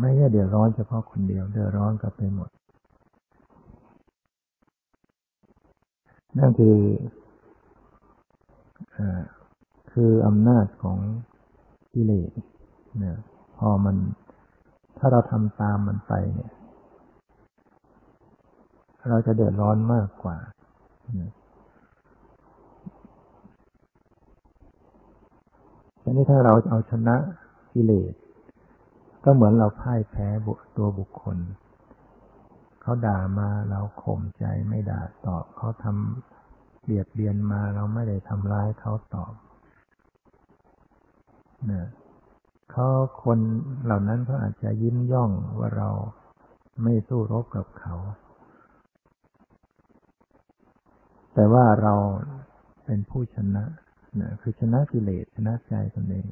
[0.00, 2.50] ไม่ใช่เดือดร้อนเฉพาะคนเดียว เดือดร้อนกับไปหมด
[6.38, 6.76] นั่นคือ
[8.96, 9.00] อ
[9.92, 10.98] คืออำนาจของ
[11.92, 12.30] กิเลส
[12.98, 13.16] เนี่ย
[13.58, 13.96] พอมัน
[14.98, 16.52] ถ้าเราทำตามมันไปเนี่ย
[19.08, 20.36] เราจะเดือดร้อนมากกว่า
[26.10, 27.16] ทีนี้ถ้าเราเอาชนะ
[27.72, 28.14] กิเลส
[29.24, 30.28] ก็เหมือนเราพ่ายแพ้
[30.76, 31.38] ตัวบุคคล
[32.82, 39.32] เขาด่ามาเราข่มใจไม่ด่าตอบ เขาทำเบียดเบียนมาเราไม่ได้ทำร้ายเขาตอบ
[41.66, 41.86] เนี่ย
[42.70, 42.88] เขา
[43.22, 43.38] คน
[43.84, 45.90] เหล่านั้นเขาอาจจะยิ้มย่องว่าเรา
[46.82, 47.94] ไม่สู้รบกับเขา
[51.34, 51.94] แต่ว่าเรา
[52.84, 53.64] เป็นผู้ชนะ
[54.18, 56.26] นะคือชนะกิเลสชนะใจตนเอง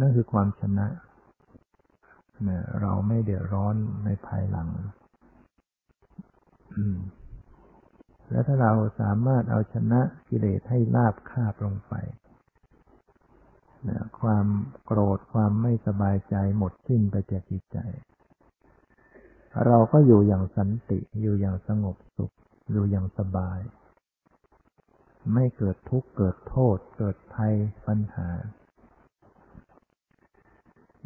[0.00, 0.86] นั่นคือความชนะ
[2.48, 4.68] นะเราไม่เดือดร้อนในภายหลัง
[8.30, 11.94] แล้วถ้าเราสามารถเอาชนะกิเลสให้ลาบคาบลงไป
[13.88, 14.46] นะความ
[14.84, 17.78] โกรธความไม่สบายใจหมดสิ้นไปจากจิตใจ
[19.66, 22.32] เราก็อยู่อย่างสันติ อยู่อย่างสงบสุข
[22.72, 23.58] อยู่อย่างสบาย
[25.32, 27.54] ไม่เกิดทุกข์เกิดโทษ เกิดภัย
[27.86, 28.28] ปัญหา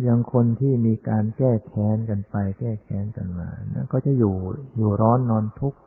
[0.02, 4.34] อย่างคนที่มีการแก้แค้นกันไป แก้แค้นกันมานั่นก็จะอยู่
[4.76, 5.80] อยู่ร้อนนอนทุกข์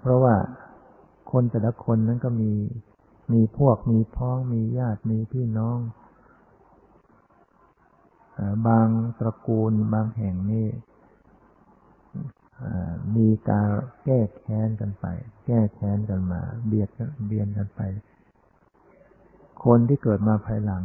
[0.00, 0.34] เพราะว่า
[1.30, 2.52] คนแต่ละคนนั้นก็มี
[3.32, 5.78] มีพวกมีพ้องมีญาติมีพี่น้อง
[8.66, 8.88] บาง
[9.18, 10.66] ตระกูลบางแห่งนี่
[13.16, 13.68] มีการ
[14.04, 15.06] แก้แค้นกันไป
[15.46, 16.88] แก้แค้นกันมา เบียด
[17.26, 17.80] เบียนกันไป
[19.64, 20.84] คนที่เกิดมาภายหลัง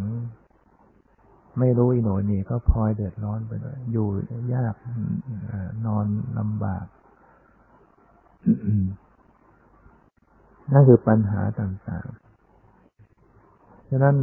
[1.59, 4.07] ไม่รู้อีโหนนี่ก็พลอยเดือดร้อนไปเลยอยู่
[4.53, 4.75] ยาก
[5.85, 6.05] นอน
[6.39, 6.85] ลำบาก
[10.71, 14.15] นั่นคือปัญหาต่างๆ ฉะนั้น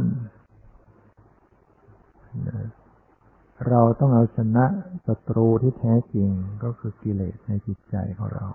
[3.65, 4.65] เราต้องเอาชนะ
[5.07, 6.29] ศัตรูที่แท้จริง
[6.63, 8.45] ก็คือกิเลสในจิตใจของเรา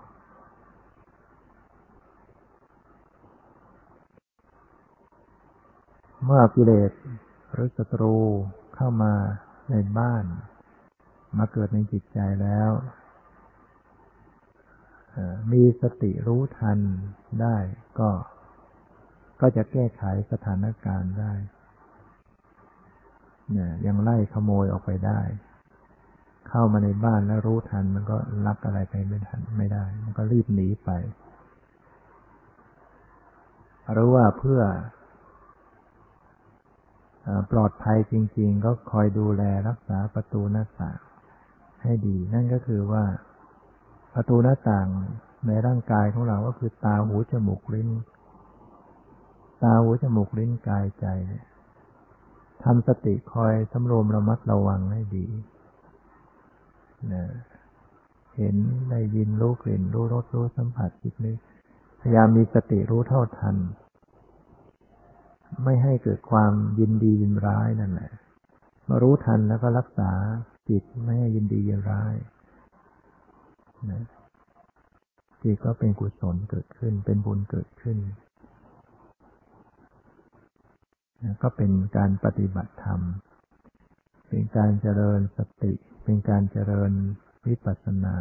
[6.23, 6.91] เมื่อกิเลส
[7.51, 8.15] หรือศัตรู
[8.75, 9.13] เข้ามา
[9.71, 10.25] ในบ้าน
[11.37, 12.71] มาเกิดในจิตใจแล้ว
[15.51, 16.79] มีสติรู้ทัน
[17.41, 17.57] ได้
[17.99, 18.09] ก็
[19.41, 21.33] ก็จะแก้ไขสถานการณ์ได้
[23.55, 25.19] นี่ยยังไล่ขโมยออกไปได้
[26.49, 28.17] เข้ามาในบ้านแล้วรู้ทัน มันก็
[28.47, 30.89] รับอะไรไปไม่ทันไม่ได้ มันก็รีบหนีไป
[33.91, 34.61] หรือว่าเพื่อ
[37.51, 40.99] ปลอดภัยจริง ๆ ก็คอยดูแลรักษาประตูหน้าต่าง
[41.83, 43.03] ให้ดี นั่นก็คือว่า
[44.13, 44.87] ประตูหน้าต่าง
[45.47, 47.89] ในร่างกายของเราก็คือตาหูจมูกลิ้น
[49.63, 51.45] ตาหูจมูกลิ้นกายใจเนี่ย
[52.63, 55.25] ทำสติคอยสำรวมระมัดระวังให้ดี
[57.13, 57.23] นะ
[58.37, 58.55] เห็น
[58.89, 61.37] ได้ยินรู้กลิ่นรู้รสรู้สัมผัสจิตนึก
[62.01, 63.55] พยายามมีสติรู้เท่าทัน
[65.63, 68.11] ไม่ให้เกิดความยินดียินร้ายนั่นแหละ
[68.89, 70.11] มารู้ทันแล้วก็รักษา
[70.69, 72.15] จิตไม่ให้ยินดียินร้าย
[73.91, 74.03] นะ
[75.43, 78.17] จิตก็เป็นกุศลเกิดขึ้น เป็นบุญเกิดขึ้นนะ
[81.43, 83.01] ก็เป็นการปฏิบัติธรรม
[84.29, 86.91] เป็นการเจริญสติ เป็นการเจริญ
[87.47, 88.15] วิปัสสนา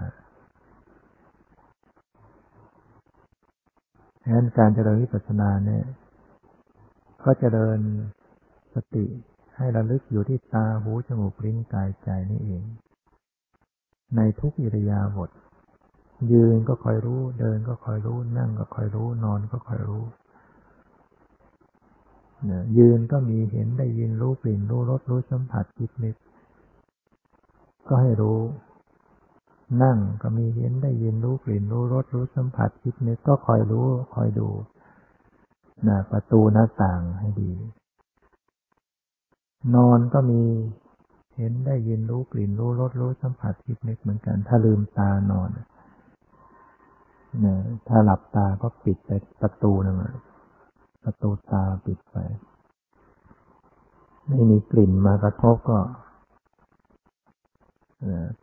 [4.22, 5.84] ดังนั้นการเจริญวิปัสสนาเนี่ย
[7.24, 7.78] ก็เจริญ
[8.74, 9.06] สติ
[9.56, 12.64] ให้ระลึกอยู่ที่ตาหูจมูกลิ้นกายใจนี่เอง
[14.16, 15.30] ในทุกอิริยาบถ
[16.32, 20.04] ยืนก็คอยรู้ เดินก็คอยรู้ นั่งก็คอยรู้ นอนก็คอยรู้
[22.50, 26.16] ยยืนก็มีเห็นได้ยินรู้กลิ่นรู้รสรู้สัมผัสคิดนึก
[27.88, 28.38] ก็ให้รู้
[29.82, 34.48] นั่งก็มีเห็นได้ยินรู้กลิ่นรู้รสรู้สัมผัสคิดนึกก็คอยรู้คอยดู
[35.88, 37.52] นะประตูหน้าต่างให้ดี
[39.74, 40.42] นอนก็มี
[41.36, 50.12] เห็นได้ยินรู้กลิ่นรู้รสรู้สัมผัสคิดนึกเหมือนกัน ถ้าลืมตานอนนี่ยถ้าหลับตาก็ปิดไปประตูนั่นแหละ
[51.04, 52.16] ประตูตาปิดไป
[54.28, 55.78] ไม่มีกลิ่นมากระทบก็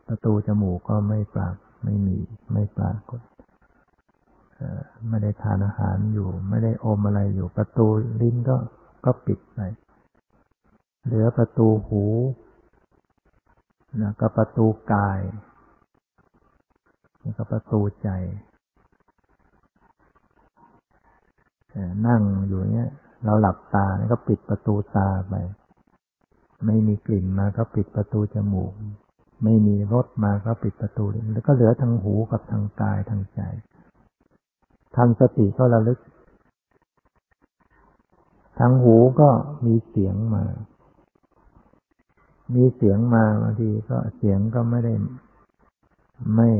[0.07, 2.18] ประตูจมูกก็ไม่ปรากไม่มี
[2.53, 3.22] ไม่ปรากฏ
[5.10, 7.88] ไม่ได้ทานอาหารอยู่ ไม่ได้อมอะไรอยู่ ประตู
[8.22, 8.57] ลิ้นก็
[9.05, 9.60] ก็ปิดไป
[11.05, 12.03] เหลือประตูหู
[14.01, 15.20] นะกับประตูกาย
[17.20, 18.10] แล้วก็ประตูใจ
[22.07, 22.89] นั่งอยู่เนี้ย
[23.25, 25.34] เราหลับตาก็ปิดประตูตาไป
[26.65, 28.73] ไม่มีกลิ่นมาก็ปิดประตูจมูก
[29.43, 33.39] ไม่มีรสมาก็ปิดประตู แล้วก็เหลือทางหูกับทางกายทางใจ
[34.95, 35.99] ทางสติก็ระลึก
[38.59, 39.30] ทางหูก็
[39.65, 40.43] มีเสียงมา
[42.55, 44.93] มีเสียงมาบางทีก็เสียงก็ไม่ได้
[46.36, 46.51] ไม่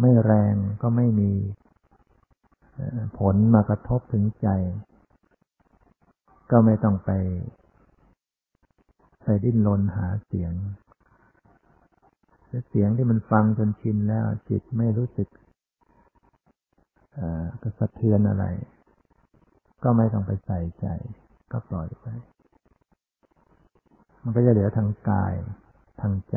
[0.00, 1.32] ไม่แรงก็ไม่มี
[3.18, 4.48] ผลมากระทบถึงใจ
[6.50, 7.10] ก็ไม่ต้องไป
[9.24, 10.52] ไปดิ้นรนหาเสียง
[12.68, 15.28] เสียงที่มันฟังจนชินแล้ว จิตไม่รู้สึก
[17.62, 18.44] กระสะเทือนอะไร
[19.82, 20.86] ก็ไม่ต้องไปใส่ใจ
[21.52, 22.06] ก็ปล่อยไป
[24.22, 25.34] มันก็จะเหลือทางกาย
[26.00, 26.36] ทางใจ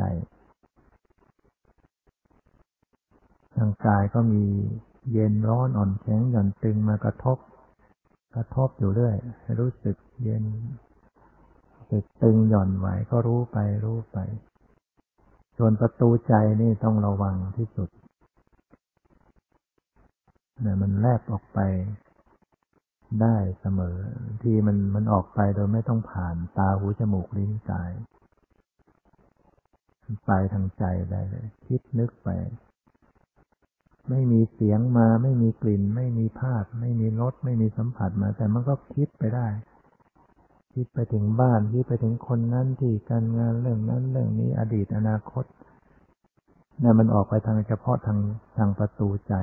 [3.56, 4.44] ทางกายก็มี
[5.12, 7.38] เย็นร้อนอ่อนแข็งหย่อนตึงมากระทบ
[8.34, 10.44] กระทบอยู่เรื่อยให้รู้สึกเย็น
[11.90, 14.18] สึกตึงหย่อนไหวก็รู้ไปรู้ไป
[15.58, 17.88] ส่วนประตูใจนี่ต้องระวังที่สุด
[20.62, 21.60] เนี่ยมันแลบออกไป
[23.22, 23.96] ได้เสมอ
[24.42, 27.92] ที่มันมันออกไปโดยไม่ต้องผ่านตาหูจมูกลิ้นกาย
[30.26, 32.28] ไปทางใจได้เลย คิดนึกไป
[34.10, 39.46] ไม่มีเสียงมา ไม่มีกลิ่น ไม่มีภาพ ไม่มีรสไม่มีสัมผัสมา แต่มันก็คิดไปได้
[40.74, 45.44] คิดไปถึงบ้านคิดไปถึงคนนั้นที่การงานเรื่องนั้นเรื่องนี้อดีตอนาคต
[46.82, 48.18] นี่มันออกไปทางเฉพาะทาง
[48.56, 49.34] ทางประตูใจ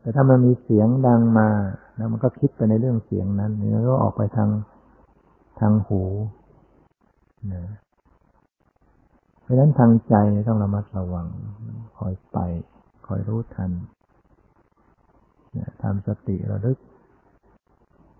[0.00, 1.48] แต่ถ้ามันมีเสียงดังมา
[1.96, 4.50] แล้วมันก็คิดไปในเรื่องเสียงนั้นนี่ก็ออกไปทาง
[5.60, 6.02] ทางหู
[7.52, 7.64] นะ
[9.50, 10.14] ราะฉะนั้นทางใจ
[10.48, 11.26] ต้องระมัดระวัง
[11.98, 12.38] คอยไป
[13.06, 13.70] คอยรู้ทัน
[15.82, 16.78] ทำสติระลึก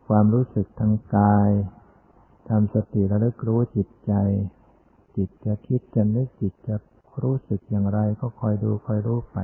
[0.09, 1.51] ความรู้สึกทางกาย
[2.49, 4.13] ทำสติระลึกรู้จิตใจ
[5.17, 6.77] จิตจะคิดจะนึกจิตจะ
[7.23, 9.39] รู้สึกอย่างไรก็คอยดูคอยรู้ไป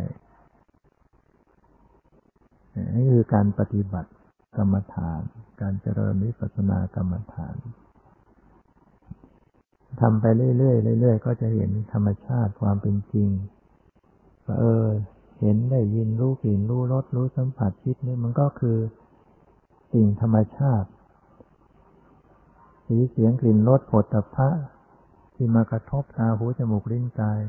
[2.95, 4.11] นี่คือการปฏิบัติ
[4.57, 5.20] กรรมฐาน
[5.61, 7.57] การเจริญวิปัสสนากรรมฐาน
[10.01, 13.28] ทำไปเรื่อยๆเรื่อยๆก็จะเห็นธรรมชาติความเป็นจริง
[14.61, 14.86] เออ
[15.40, 18.78] เห็นได้ยินรู้กลิ่นรู้รสรู้สัมผัสคิดนี่มันก็คือ
[19.92, 20.88] สิ่งธรรมชาติ
[22.86, 24.49] สีเสียงกลิ่นรสผลตภะ
[25.34, 27.40] ที่มากระทบตาหูจมูกลิ้นกาย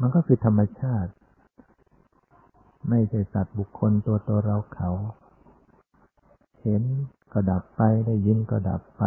[0.00, 1.10] มันก็คือธรรมชาติ
[2.88, 4.90] ไม่ใช่สัตว์บุคคลตัวตัวเราเขา
[6.62, 6.82] เห็น
[7.32, 9.02] ก็ดับไปได้ยินก็ดับไป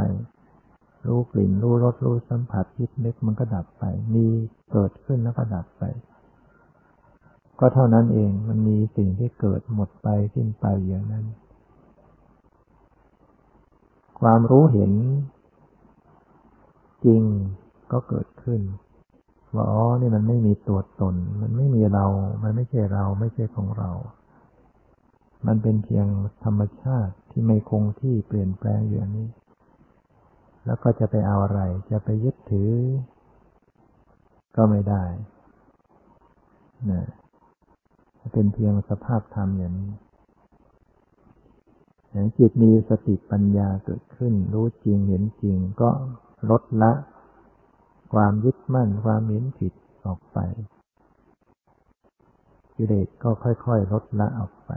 [1.08, 3.84] รู้กลิ่น รู้รส รู้สัมผัสคิดนึกมันก็ดับไป
[4.14, 4.26] มี
[4.72, 5.84] เกิดขึ้นแล้วก็ดับไป
[7.60, 11.26] ก็เท่านั้นเอง มันมีสิ่งที่เกิดหมดไปสิ้นไปอย่างนั้น
[14.20, 14.91] ความรู้เห็น
[17.06, 17.22] จริง
[17.91, 18.62] ก็เกิดขึ้น
[19.56, 22.06] ว่าอ๋อ นี่มันไม่มีตัวตน มันไม่มีเรา
[22.43, 23.91] มันไม่ใช่เรา ไม่ใช่ของเรา
[25.47, 26.08] มันเป็นเพียง
[26.43, 29.28] ธรรมชาติที่ไม่คงที่เปลี่ยนแปลงอยู่อันนี้
[30.66, 31.61] แล้วก็จะไปเอาอะไร
[31.91, 32.72] จะไปยึดถือ
[34.55, 35.03] ก็ไม่ได้
[36.91, 37.01] นะ
[38.34, 39.93] เป็นเพียงสภาพธรรมอย่างนี้
[42.38, 45.89] จิตมีสติปัญญาเกิดขึ้น รู้จริงเห็นจริง ก็
[46.49, 46.91] ลดละ
[48.13, 49.74] ความยึดมั่นความเห็นผิด
[50.05, 50.38] ออกไป
[52.76, 54.72] กิเลสก็ค่อยๆ ลดละออกไป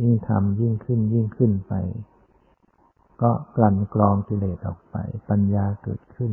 [0.00, 1.74] ยิ่งทำยิ่งขึ้นยิ่งขึ้นไป
[3.22, 4.96] ก็กลั่นกรองกิเลสออกไป
[5.30, 6.32] ปัญญาเกิดขึ้น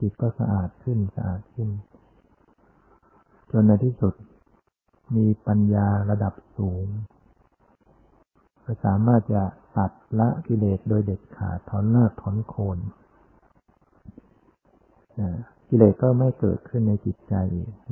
[0.00, 1.68] จิตก็สะอาดขึ้นสะอาดขึ้น
[3.50, 4.14] จนในที่สุด
[5.16, 6.86] มีปัญญาระดับสูง
[8.64, 9.42] ก็สามารถจะ
[9.76, 12.78] ตัดละกิเลสโดยเด็ดขาดถอนหน้าถอนโคน
[15.68, 17.34] กิเลสก็ไม่เกิดขึ้นในจิตใจ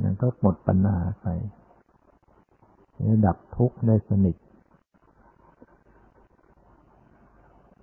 [0.03, 1.27] นั่นก็หมดปัญหาไป
[3.25, 4.35] ดับทุกข์ได้สนิท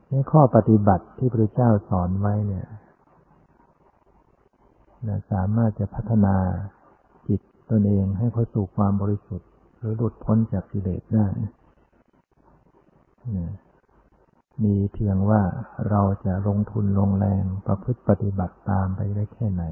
[0.08, 2.66] ในข้อปฏิบัติที่พระเจ้าสอนไว้เนี่ย
[5.32, 6.36] สามารถจะพัฒนา
[7.28, 7.40] จิต
[7.70, 11.26] ตนเองให้เข้าสู่ความบริสุทธิ์ หรือหลุดพ้นจากกิเลสได้
[14.64, 15.42] มีเพียงว่า
[15.90, 19.64] เราจะลงทุนลงแรงประพฤติปฏิบัติตามไปได้แค่ไหน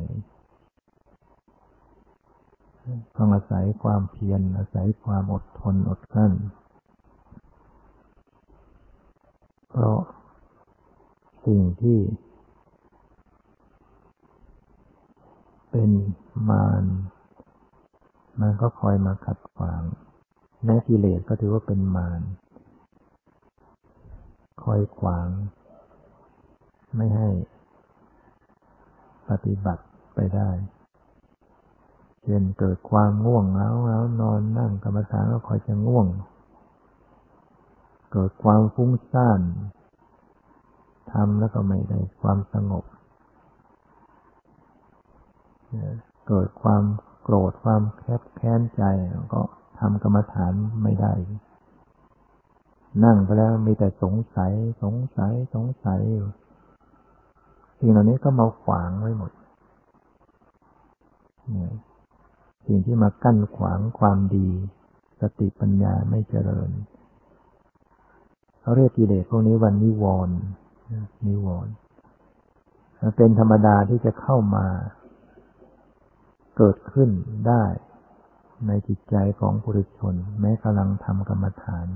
[3.17, 6.33] ต้องอาศัยความเพียรอาศัยความอดทนอดกลั้น
[9.71, 9.99] เพราะ
[11.47, 11.99] สิ่งที่
[15.71, 15.91] เป็น
[16.51, 16.85] มาร
[18.41, 19.83] มันก็คอยมาขัดขวาง
[20.65, 22.21] แม้กิเลสก็ถือว่าเป็นมาร
[24.63, 25.29] คอยขวาง
[26.97, 27.29] ไม่ให้
[29.29, 29.85] ปฏิบัติ
[30.15, 30.51] ไปได้
[32.23, 36.07] เช่นเกิดความง่วงแล้วแล้วนอนนั่งกรรมฐานก็คอยจะง่วง
[38.13, 39.41] เกิดความฟุ้งซ่าน
[41.17, 42.85] ทำแล้วก็ไม่ได้ความสงบ
[46.29, 46.83] เกิดความ
[47.23, 48.83] โกรธความแคบแค้นใจ
[49.35, 49.41] ก็
[49.79, 50.53] ทำกรรมฐาน
[50.83, 51.13] ไม่ได้
[53.05, 54.53] นั่งไปแล้วมีแต่สงสัย
[54.83, 56.29] สงสัย สงสัยอยู่
[57.79, 59.33] สิ่งเหล่านี้ก็มาขวางไว้หมด
[62.67, 64.49] สิ่งที่มากั้นขวางความดี
[65.21, 66.71] สติปัญญาไม่เจริญ
[68.61, 70.37] เขาเรียกกิเลสพวกนี้วันนิวรณ์
[71.27, 71.75] นิวรณ์
[73.17, 74.67] เป็นธรรมดาที่จะเข้ามา
[76.57, 77.11] เกิดขึ้น
[77.49, 77.65] ได้
[78.67, 81.87] ในจิตใจของบุรุชน แม้กำลังทำกรรมฐาน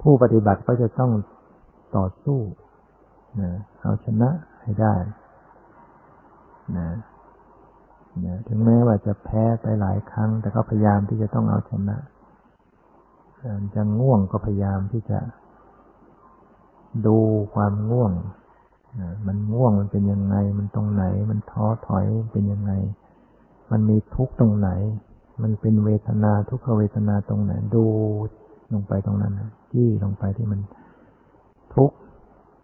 [0.00, 1.12] ผู้ปฏิบัติก็จะต้อง
[1.96, 2.40] ต่อสู้
[3.40, 4.30] นะเอาชนะ
[4.62, 4.94] ให้ได้
[6.76, 6.88] นะ
[8.24, 11.96] นะถึงแม้ว่าจะแพ้ไปหลายครั้ง แต่ก็พยายามที่จะต้องเอาชนะ
[13.74, 15.18] จะง่วงก็พยายามที่จะ
[17.06, 17.16] ดู
[17.54, 18.12] ความง่วง
[19.26, 22.72] มันง่วงมันเป็นยังไง มันตรงไหน มันท้อถอยเป็นยังไง
[23.70, 24.70] มันมีทุกตรงไหน
[25.42, 27.84] มันเป็นเวทนาทุกขเวทนาตรงไหน ดู
[28.72, 29.32] ลงไปตรงนั้น
[29.72, 30.60] จี้ลงไปที่มัน
[31.74, 31.96] ทุกข์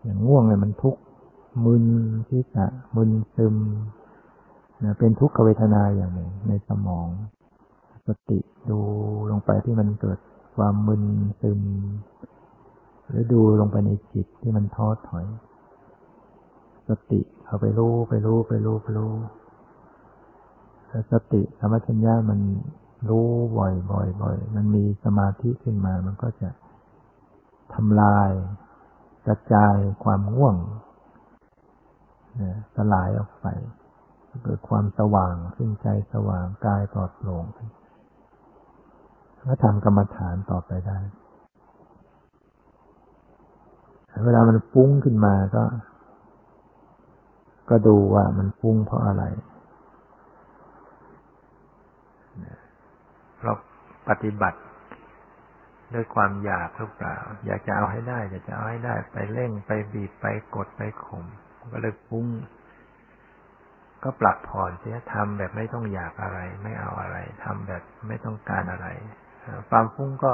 [0.02, 1.00] อย่างง่วงเลยมันทุกข์
[1.64, 1.84] มึน
[2.28, 2.66] ที่ะ
[2.96, 3.56] มึนซึม
[4.84, 7.08] นะเป็นทุกขเวทนาอย่างหนึ่งในสมอง
[8.06, 8.38] สติ
[8.70, 8.78] ดู
[9.30, 10.18] ลงไปที่มันเกิด
[10.56, 11.02] ความมึน
[11.40, 11.60] ซึม
[13.08, 15.26] หรือดูลงไปในจิตที่มันท้อถอย
[16.88, 19.12] สติเอาไปรู้ไปรู้ไปรู้ไปรู้
[21.12, 22.40] สติธรรมชัญญามัน
[23.08, 23.28] รู้
[23.58, 26.48] บ่อยบ่อยบ่อยมันมีสมาธิขึ้นมา มันก็จะ
[27.74, 28.30] ทำลาย
[29.26, 30.56] กระจายความง่วง
[32.42, 33.46] นะสลายออกไป
[34.42, 37.44] เกิดความสว่างขึ้นใจสว่างกายปลอดโปร่ง
[39.48, 40.98] ก็ทำกรรมฐานต่อไปได้
[44.24, 45.64] เวลามันฟุ้งขึ้นมาก็
[47.70, 49.24] ก็ดูว่ามันฟุ้งเพราะอะไร
[53.42, 53.52] เรา
[54.08, 54.58] ปฏิบัติ
[55.94, 61.24] ด้วยความอยากหรือเปล่า อยากจะเอาให้ได้ อยากจะเอาให้ได้ ไปเร่งไปบีบไปกดไปข่ม
[61.72, 62.26] ก็เลยฟุ้ง
[64.02, 68.86] ก็ปรับผ่อนเสียทำแบบไม่ต้องอยากอะไร ไม่เอาอะไรทำแบบไม่ต้องการอะไร
[69.70, 70.32] ความฟุ้งก็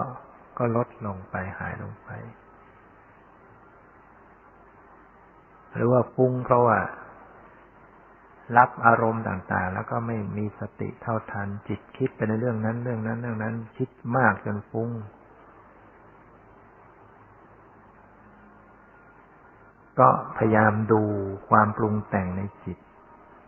[0.58, 2.10] ก็ลดลงไปหายลงไป
[5.74, 6.78] หรือว่าฟุ้งเพราะว่า
[8.56, 14.90] รับอารมณ์ต่างๆ แล้วก็ไม่มีสติเท่าทัน จิตคิดไปในเรื่องนั้น เรื่องนั้น เรื่องนั้น คิดมากจนฟุ้ง
[20.00, 20.08] ก็
[20.38, 21.02] พยายามดู
[21.50, 22.78] ความปรุงแต่งในจิต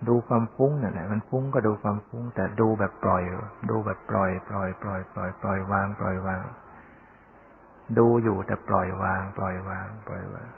[0.08, 3.22] ดูความฟุ้งนั่นแหละมันฟุ้งก็ดูความฟุ้ง แต่ดูแบบปล่อย
[3.70, 6.42] ดูแบบปล่อย ปล่อย ปล่อย ปล่อย ปล่อยวาง ปล่อยวาง
[7.98, 10.48] ดูอยู่แต่ปล่อยวาง ปล่อยวาง ปล่อยวาง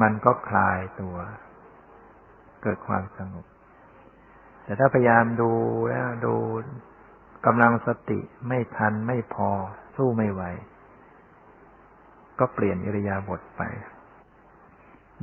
[0.00, 1.16] มันก็คลายตัว
[2.62, 3.46] เกิดความสงบ
[4.64, 5.52] แต่ถ้าพยายามดู
[5.90, 6.34] แล้วดู
[7.46, 9.50] กำลังสติไม่ทันไม่พอ
[9.96, 10.42] สู้ไม่ไหว
[12.38, 13.62] ก็เปลี่ยนอิริยาบถไป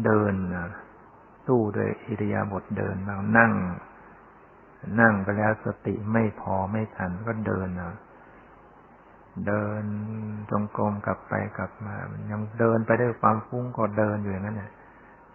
[0.05, 0.33] เดิน
[1.47, 3.53] สู้ด้วยอิริยาบถเดินบางนั่ง
[4.99, 7.95] นั่งไปแล้วสติไม่พอไม่ทันก็เดินนะ
[9.47, 9.83] เดิน
[10.51, 14.71] จงกรมกลับไปกลับมามันยังเดินไปด้วยความฟุ้งก็เดินอยู่อย่างนั้นเนี่ย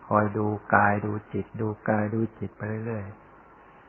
[0.06, 3.04] คอยดูกายดูจิต ดูกายดูจิตไปเรื่อย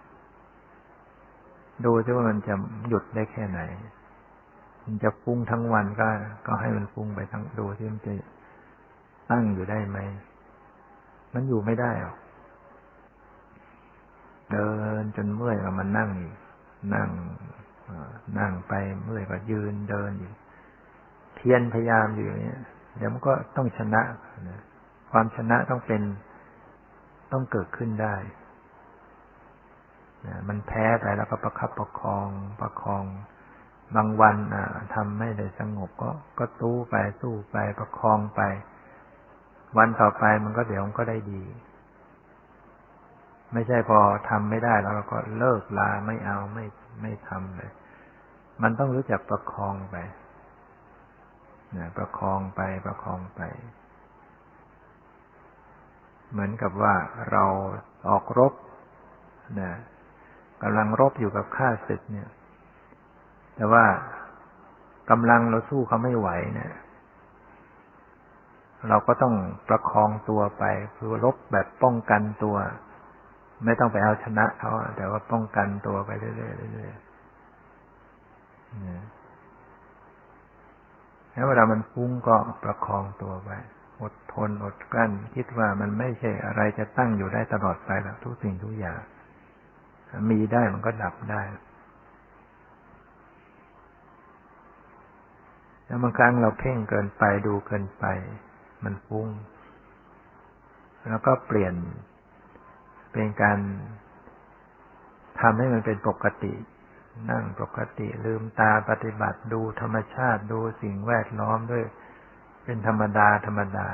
[0.09, 2.53] ๆดูซิว่ามันจะ
[2.87, 3.59] หยุดได้แค่ไหน
[4.83, 6.07] มันจะฟุ้งทั้งวันก็
[6.47, 8.11] ก็ให้มันฟุ้งไปทั้งดูซิมันจะ
[9.31, 9.97] ตั้งอยู่ได้ไหม
[11.33, 12.17] มันอยู่ไม่ได้หรอก
[14.51, 14.69] เดิ
[15.01, 16.35] นจนเมื่อยก็มานั่งอีก
[16.95, 17.09] นั่ง
[18.39, 18.73] นั่งไป
[19.03, 20.33] เมื่อยก็ยืนเดินอยู่
[21.35, 22.57] เพียรพยายามอยู่อย่างนี้
[22.97, 24.01] เดี๋ยวมันก็ต้องชนะ
[24.49, 24.61] นะ
[25.11, 26.01] ความชนะต้องเป็น
[27.31, 28.15] ต้องเกิดขึ้นได้
[30.25, 32.29] นะมันแพ้ไปแล้วก็ประคับประคอง
[32.61, 33.05] ประคอง
[33.95, 34.65] บางวันอะ
[34.95, 36.09] ทำไม่ได้สงบก็
[36.39, 38.41] ก็ตู้ไปสู้ไปประคองไป
[39.77, 41.43] วันต่อไปมันก็เดี๋ยวมันก็ได้ดี
[43.53, 46.65] ไม่ใช่พอทำไม่ได้แล้วเราก็เลิกลาไม่เอาไม่
[47.01, 47.71] ไม่ทำเลย
[48.61, 49.95] มันต้องรู้จักประคองไป
[51.77, 53.41] นะประคองไปประคองไป
[56.31, 56.95] เหมือนกับว่า
[57.31, 57.45] เรา
[58.09, 58.53] ออกรบ
[59.61, 59.71] นะ
[60.63, 62.29] กำลังรบอยู่กับข้าศึกเนี่ย
[63.55, 63.85] แต่ว่า
[65.09, 66.73] กำลังเราสู้เขาไม่ไหวเนี่ย
[68.89, 69.35] เราก็ต้อง
[69.69, 70.63] ประคองตัวไป
[70.95, 72.55] คือรบแบบป้องกันตัว
[73.65, 77.05] ไม่ต้องไปเอาชนะเขาแต่ว่าป้องกันตัวไปเรื่อยๆเรื่อยๆ
[81.31, 83.49] แล้วเวลามันฟุ้งก็ประคองตัวไป
[84.01, 88.99] อดทนอดกลั้น คิดว่ามันไม่ใช่อะไรจะตั้งอยู่ได้ตลอดไปแล้วทุกสิ่งทุกอย่าง
[90.31, 91.41] มีได้มันก็ดับได้
[95.85, 98.05] แล้วบางครั้งเราเพ่งเกินไปดูเกินไป
[98.83, 99.27] มันฟุ้ง
[101.09, 101.73] แล้วก็เปลี่ยน
[103.15, 103.59] เป็นการ
[105.39, 106.53] ทำให้มันเป็นปกติ
[107.29, 111.83] นั่งปกติลืมตาปฏิบัติดูธรรมชาติดูสิ่งแวดล้อมด้วย
[112.63, 113.87] เป็นธรรมดาธรรมดา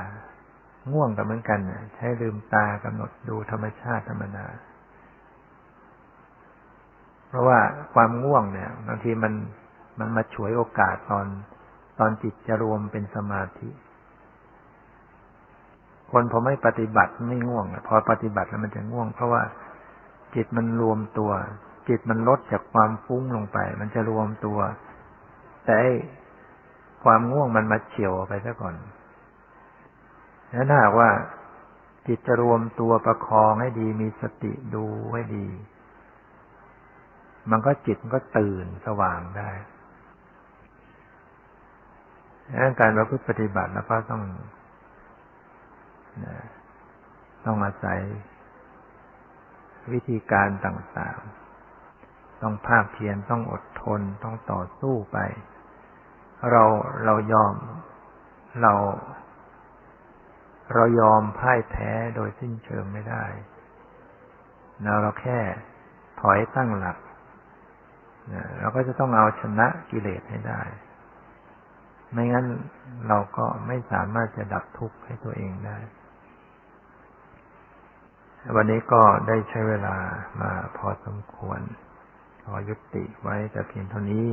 [0.92, 1.60] ง่วงกับเหมือนกัน
[1.94, 4.46] ใช้ลืมตากำหนดดูธรรมชาติธรรมดา
[7.28, 7.58] เพราะว่า
[7.94, 9.34] ความง่วงเนี่ยบางทีมัน
[9.98, 11.26] มันมาฉวยโอกาสตอน
[11.98, 13.68] ตอนจิตจะรวมเป็นสมาธิ
[16.12, 19.42] คนพอไม่ปฏิบัติไม่ง่วง พอปฏิบัติแล้วมันจะง่วง เพราะว่า
[20.34, 21.30] จิตมันรวมตัว
[21.88, 24.58] จิตมันลดจากความฟุ้งลงไป มันจะรวมตัว
[25.66, 25.78] แต่
[27.04, 28.74] ความง่วงมันมาเฉียวไปซะก่อน
[30.50, 31.10] แล้วถ้าหากว่า
[32.06, 34.84] จิตจะรวมตัวประคองให้ดี มีสติดู
[35.14, 35.46] ให้ดี
[37.50, 39.50] มันก็จิตมันก็ตื่นสว่างได้
[42.80, 44.22] การประพฤติปฏิบัติแล้วก็ต้อง
[47.44, 48.00] ต้องอาศัย
[49.92, 55.18] วิธีการต่างๆ ต้องภาคเพียรต้องอดทนต้องต่อสู้ไป
[56.50, 56.64] เรา
[57.04, 57.54] เรายอม
[58.62, 58.72] เรา
[60.74, 63.24] เรายอมพ่ายแพ้โดยสิ้นเชิงไม่ได้
[64.82, 65.38] เราเราแค่
[66.20, 66.98] ถอยตั้งหลัก
[68.60, 70.62] เราก็จะต้องเอาชนะกิเลสให้ได้
[72.12, 72.46] ไม่งั้น
[73.08, 75.78] เราก็ไม่สามารถจะดับทุกข์ให้ตัวเองได้
[78.56, 79.96] วันนี้ก็ได้ใช้เวลา
[80.40, 81.60] มาพอสมควร
[82.44, 84.26] ขอยุติไว้แต่เพียงเท่านี้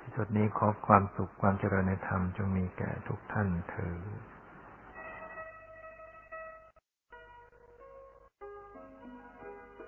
[0.00, 4.20] ที่สุดนี้ขอความสุขความเจริญในธรรมจงมีแก่ทุกท่านเถิด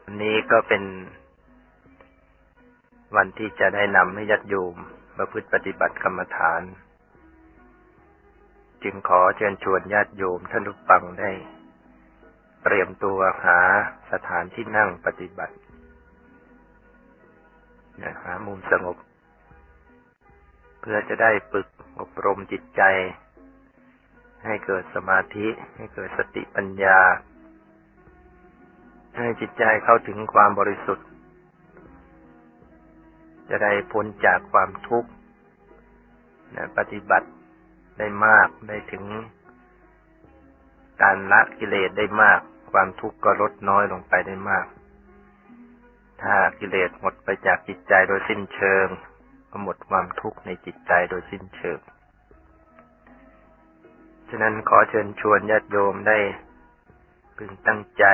[0.03, 0.83] วันนี้ก็เป็น
[3.17, 4.75] วันที่จะได้นำให้ยัดโยม
[5.17, 6.63] ประพฤติปฏิบัติกรรมฐาน
[8.83, 11.31] จึงขอเชิญชวนญาติโยมท่านทุกปังได้
[12.69, 13.61] เตรียมตัวหา
[14.13, 15.55] สถานที่นั่งปฏิบัติ
[18.23, 18.97] หามุมสงบ
[20.81, 21.67] เพื่อจะได้ฝึก
[22.01, 22.83] อบรมจิตใจ
[24.45, 26.99] ให้เกิดสมาธิ ให้เกิดสติปัญญา
[29.19, 31.07] ให้จิตใจเข้าถึงความบริสุทธิ์
[33.49, 35.11] จะได้พ้นจากความทุกข์
[36.77, 37.29] ปฏิบัติ
[37.99, 39.05] ได้มากได้ถึง
[41.03, 42.41] การละกิเลสได้มาก
[42.79, 44.67] ความทุกข์ก็ลดน้อยลงไปได้มาก
[46.23, 48.87] ถ้ากิเลสหมดไปจากจิตใจโดยสิ้นเชิง
[49.51, 51.79] ก็หมดความทุกข์ในจิตใจโดยสิ้นเชิง
[54.29, 56.19] ฉะนั้นขอเชิญชวนญาติโยมได้
[57.37, 58.05] พึงตั้งใจ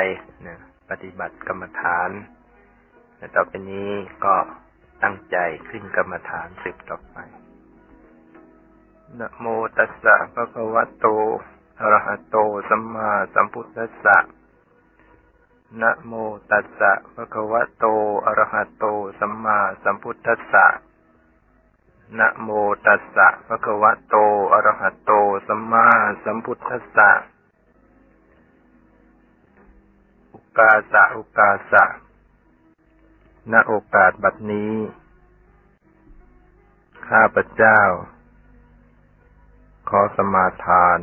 [0.47, 0.59] นะ
[0.91, 2.11] ปฏิบัติกรรมฐาน
[3.17, 3.91] และต่อไปนี้
[4.25, 4.35] ก็
[5.03, 5.37] ตั้งใจ
[5.69, 7.17] ขึ้นกรรมฐานสืบต่อไป
[9.19, 9.47] นะโม
[9.77, 11.07] ตัสสะภะคะวะโต
[11.81, 12.37] อะระหะโต
[12.69, 14.19] สัมมาสัมพุทธัสสะ
[15.81, 16.13] นะโม
[16.51, 17.85] ตัสสะภะคะวะโต
[18.27, 18.85] อะระหะโต
[19.19, 20.67] สัมมาสัมพุทธัสสะ
[22.19, 22.49] นะโม
[22.87, 24.17] ตัสสะภะคะวะโต
[24.53, 25.13] อะระหะโต
[25.47, 25.87] สัมมา
[26.25, 27.11] สัมพุทธัสสะ
[30.33, 31.85] อุกาสะ อุกาสะ
[33.53, 34.75] ณ โอกาสบัดนี้
[37.09, 37.81] ข้าพเจ้า
[39.89, 40.99] ขอสมาทาน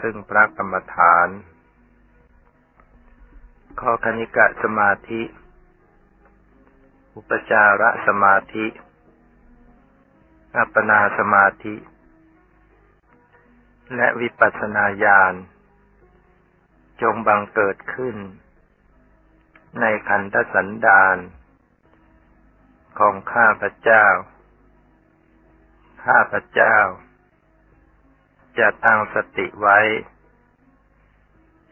[0.00, 1.28] ซึ่งพระกรรมฐาน
[3.80, 5.22] ขอคณิกะสมาธิ
[7.14, 8.66] อุปจาระสมาธิ
[10.56, 11.74] อัปปนาสมาธิ
[13.96, 15.34] และวิปัสสนาญาณ
[17.02, 18.16] จงบังเกิดขึ้น
[19.80, 21.16] ในขันธสันดาน
[22.98, 24.06] ของข้าพเจ้า
[26.06, 26.76] ข้าพเจ้า
[28.58, 29.78] จะตั้งสติไว้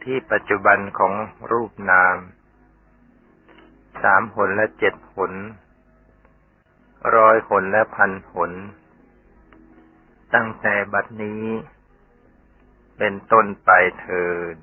[0.03, 1.13] ที่ปัจจุบันของ
[1.51, 2.15] รูปนาม
[4.03, 5.33] สามหนและเจ็ดหน
[7.15, 8.51] ร้อยหนและพันหน
[10.33, 11.45] ตั้งแต่บัดนี้
[12.97, 13.71] เป็นต้นไป
[14.01, 14.55] เถิด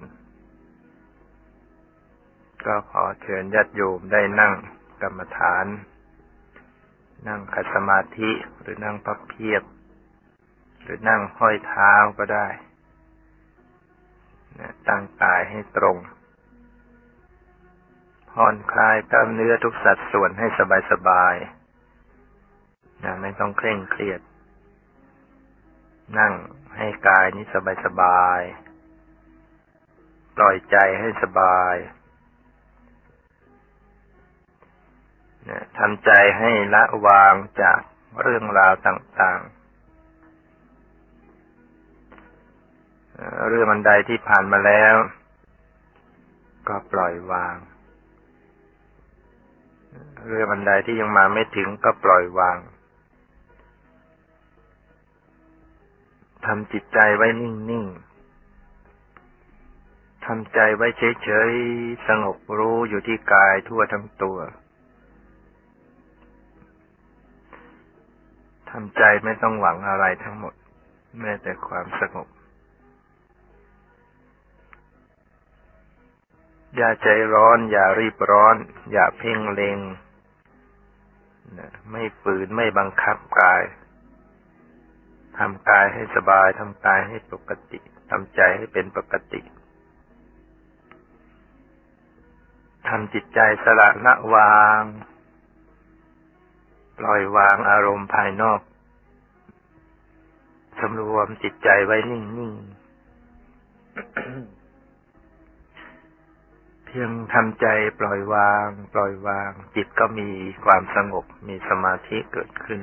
[2.66, 4.54] ก็ขอเชิญญาติโยมได้นั่ง
[5.02, 5.66] กรรมฐาน
[7.28, 8.30] นั่งขัดสมาธิ
[8.60, 9.62] หรือนั่งพับเพียบ
[10.82, 12.48] หรือนั่งห้อยเท้าก็ได้
[14.88, 15.96] ตั้งกายให้ตรง
[18.30, 20.46] ผ่อนคลายกล้ามเนื้อทุกสัดส่วนให้
[20.92, 24.20] สบายๆนะไม่ต้องเคร่งเครียด
[26.18, 26.32] นั่ง
[26.76, 27.44] ให้กายนี้
[27.84, 31.74] สบายๆปล่อยใจให้สบาย
[35.48, 37.80] นะทำใจให้ละวางจาก
[38.22, 39.57] เรื่องราวต่างๆ
[43.48, 44.94] เรื่องอันใดที่ผ่านมาแล้ว
[46.68, 47.56] ก็ปล่อยวาง
[50.28, 52.58] เรื่องอันใดที่ยังมาไม่ถึงก็ปล่อยวาง
[56.46, 64.38] ทำจิตใจไว้นิ่งๆ ทำใจไว้เฉยๆ สงบรู้อยู่ที่กายทั่วทั้งตัว
[68.70, 70.54] ทำใจไม่ต้องหวังอะไรทั้งหมด
[71.20, 72.28] แม้แต่ความสงบ
[76.76, 78.56] อย่าใจร้อน อย่ารีบร้อน
[78.92, 79.78] อย่าเพ่งเลง
[81.90, 83.62] ไม่ฝืนไม่บังคับกาย
[85.38, 87.78] ทำกายให้สบายทำกายให้ปกติ
[88.10, 89.40] ทำใจให้เป็นปกติ
[92.88, 94.82] ทำจิตใจสละละวาง
[96.98, 98.60] ปล่อยวางอารมณ์ภายนอก
[100.78, 102.20] สำรวมจิตใจไว้นิ่
[102.52, 104.57] งๆ
[106.90, 107.66] เพียงทำใจ
[108.00, 110.30] ปล่อยวาง ปล่อยวาง จิตก็มี
[110.64, 112.80] ความสงบ มีสมาธิเกิดขึ้น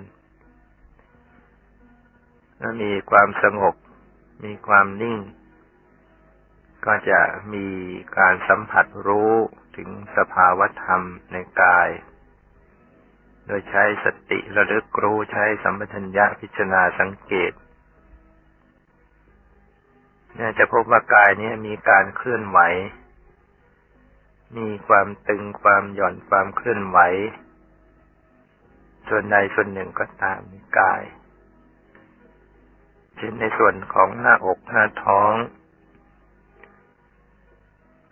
[2.59, 3.75] ถ้ามีความสงบ
[4.45, 5.19] มีความนิ่ง
[6.85, 7.21] ก็จะ
[7.53, 7.67] มี
[8.17, 9.33] การสัมผัสรู้
[9.75, 11.01] ถึงสภาวธรรม
[11.31, 11.89] ในกาย
[13.45, 17.51] โดยใช้สติระลึกรู้ใช้สัมปชัญญะพิจารณาสังเกต
[20.35, 22.59] เนี่ยจะพบว่ากายนี้มีการเคลื่อนไหว
[24.57, 26.99] มีความตึงความหย่อนความเคลื่อนไหว
[29.09, 30.41] ส่วนใดส่วนหนึ่งก็ตาม
[30.79, 31.03] กาย
[33.17, 35.33] เช่นในส่วนของหน้าอกหน้าท้อง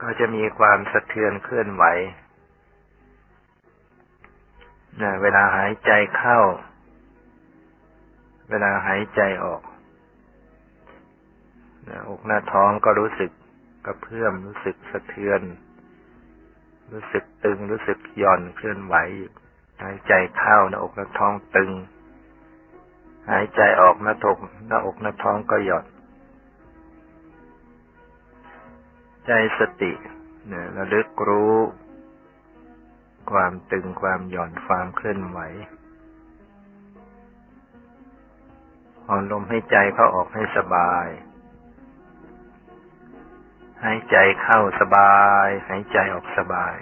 [0.01, 1.83] ก็จะมีความสะเทือนเคลื่อนไหว
[5.01, 6.39] นเวลาหายใจเข้า
[8.49, 9.61] เวลาหายใจออก
[11.87, 13.31] นะอกหน้าท้องก็รู้สึก
[13.85, 15.41] กระเพื่อมรู้สึกสะเทือน
[16.93, 18.95] รู้สึกตึง รู้สึกหย่อนเคลื่อนไหว
[19.81, 21.71] หายใจเข้าหน้าอกหน้าท้องตึง
[23.29, 25.85] หายใจออกหน้าอกหน้าอกหน้าท้องก็หย่อน
[29.25, 29.91] ใจสติ
[30.47, 31.55] เนี่ยระลึกรู้
[33.31, 35.39] ความตึงความหย่อนความเคลื่อนไหว
[39.05, 41.07] ผ่อนลมให้ใจเข้าออกให้สบาย
[43.85, 46.75] หายใจเข้าสบาย หายใจออกสบาย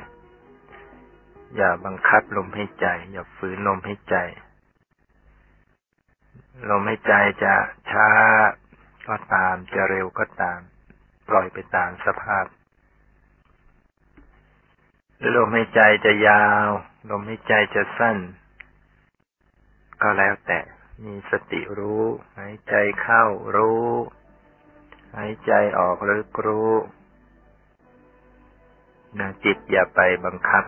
[1.55, 4.15] อย่าบังคับลมหายใจ อย่าฝืนลมหายใจ
[6.69, 7.55] ลมหายใจจะ
[7.89, 8.09] ช้า
[9.07, 10.59] ก็ตามจะเร็วก็ตาม
[11.29, 12.45] ปล่อยไปตามสภาพ
[15.35, 16.69] ลมหายใจจะยาว
[17.09, 18.17] ลมหายใจจะสั้น
[20.01, 20.59] ก็แล้วแต่
[21.05, 22.05] มีสติรู้
[22.37, 23.23] หายใจเข้า
[23.55, 23.89] รู้
[25.17, 26.71] หายใจออกรู้รู้
[29.19, 30.63] นะจิตอย่าไปบังคับ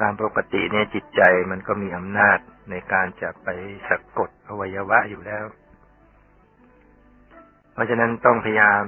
[0.00, 2.38] ตามปกติเนี่ยจิตใจมันก็มีอำนาจ
[2.70, 3.48] ในการจะไป
[3.88, 5.44] สะกดอวัยวะอยู่แล้ว
[7.72, 8.84] เพราะฉะนั้นต้องพยายาม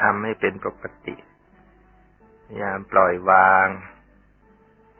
[0.00, 1.14] ทำให้เป็นปกติ
[2.46, 3.66] พยายามปล่อยวาง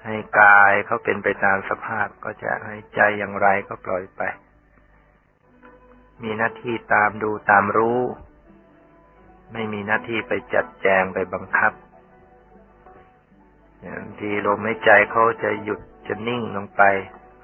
[0.05, 4.23] ให้กายเขาเป็นไปตามสภาพก็จะให้ใจอย่างไรก็ปล่อยไป
[6.23, 8.01] มีหน้าที่ตามดูตามรู้
[9.53, 11.73] ไม่มีหน้าที่ไปจัดแจงไปบังคับ
[13.81, 16.83] อย่างทีลมหายใจเขาจะหยุดจะนิ่งลงไป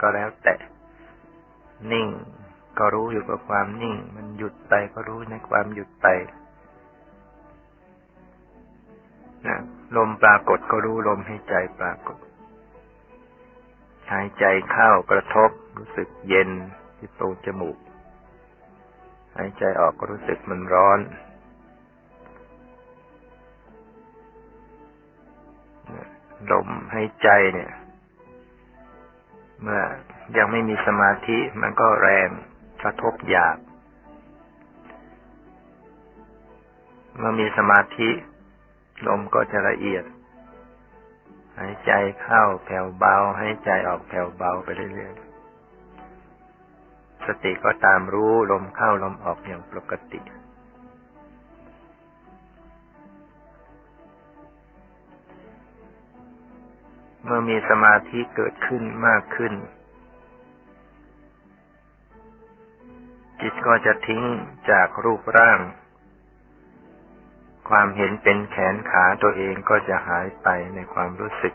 [0.01, 0.55] ก็แล้วแต่
[1.93, 2.07] นิ่ง
[2.79, 6.07] ก็รู้อยู่กับความนิ่ง มันหยุดไปก็รู้ในความหยุดไป
[9.47, 9.57] นะ
[9.97, 12.19] ลมปรากฏก็รู้ลมให้ใจปรากฏ
[14.13, 16.51] หายใจเข้ากระทบรู้สึกเย็น
[16.97, 17.77] ที่ตรงจมูก
[19.41, 21.01] หายใจออกก็รู้สึกมันร้อน
[26.51, 27.73] ลมหายใจเนี่ย
[29.63, 29.83] เมื่อ
[30.37, 32.29] ยังไม่มีสมาธิมันก็แรง
[32.83, 33.59] กระทบหยาบ
[37.17, 38.11] เมื่อมีสมาธิ
[39.07, 40.05] ลมก็จะละเอียด
[41.59, 45.30] หายใจเข้าแผ่วเบา หายใจออกแผ่วเบาไปเรื่อยๆ
[47.27, 50.21] สติก็ตามรู้ลมเข้าลมออกอย่างปกติ
[57.25, 59.53] เมื่อมีสมาธิเกิดขึ้นมากขึ้น
[63.41, 64.23] จิตก็จะทิ้ง
[64.71, 65.61] จากรูปร่าง
[67.69, 71.55] ความเห็นเป็นแขนขาตัวเองก็จะหายไปในความรู้สึก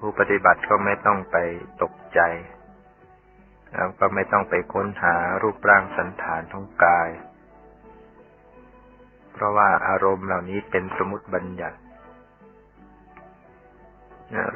[0.00, 1.36] ผู้ปฏิบัติก็ไม่ต้องไป
[1.82, 2.20] ตกใจ
[3.72, 7.10] แล้วก็ไม่ต้องไปค้นหารูปร่างสันฐานของกาย
[9.32, 11.78] เพราะว่าอารมณ์เหล่านี้เป็นสมมติบัญญัติ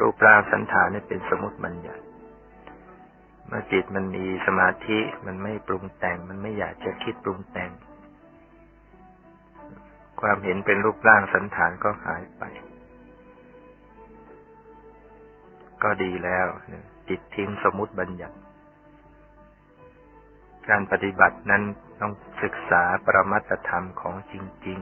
[0.01, 2.03] รูปร่างสันฐานนี่เป็นสมมติบัญญัติ
[3.47, 7.71] เมื่อจิตมันมีสมาธิมันไม่ปรุงแต่ง มันไม่อยากจะคิดปรุงแต่ง
[10.21, 12.43] ความเห็นเป็นรูปร่างสันฐานก็หายไป
[15.83, 16.47] ก็ดีแล้ว
[17.09, 18.37] จิตทิ้งสมมติบัญญัติ
[20.69, 21.63] การปฏิบัตินั้น
[22.01, 24.35] ต้องศึกษาปรมัตธรรมของจ
[24.67, 24.79] ริง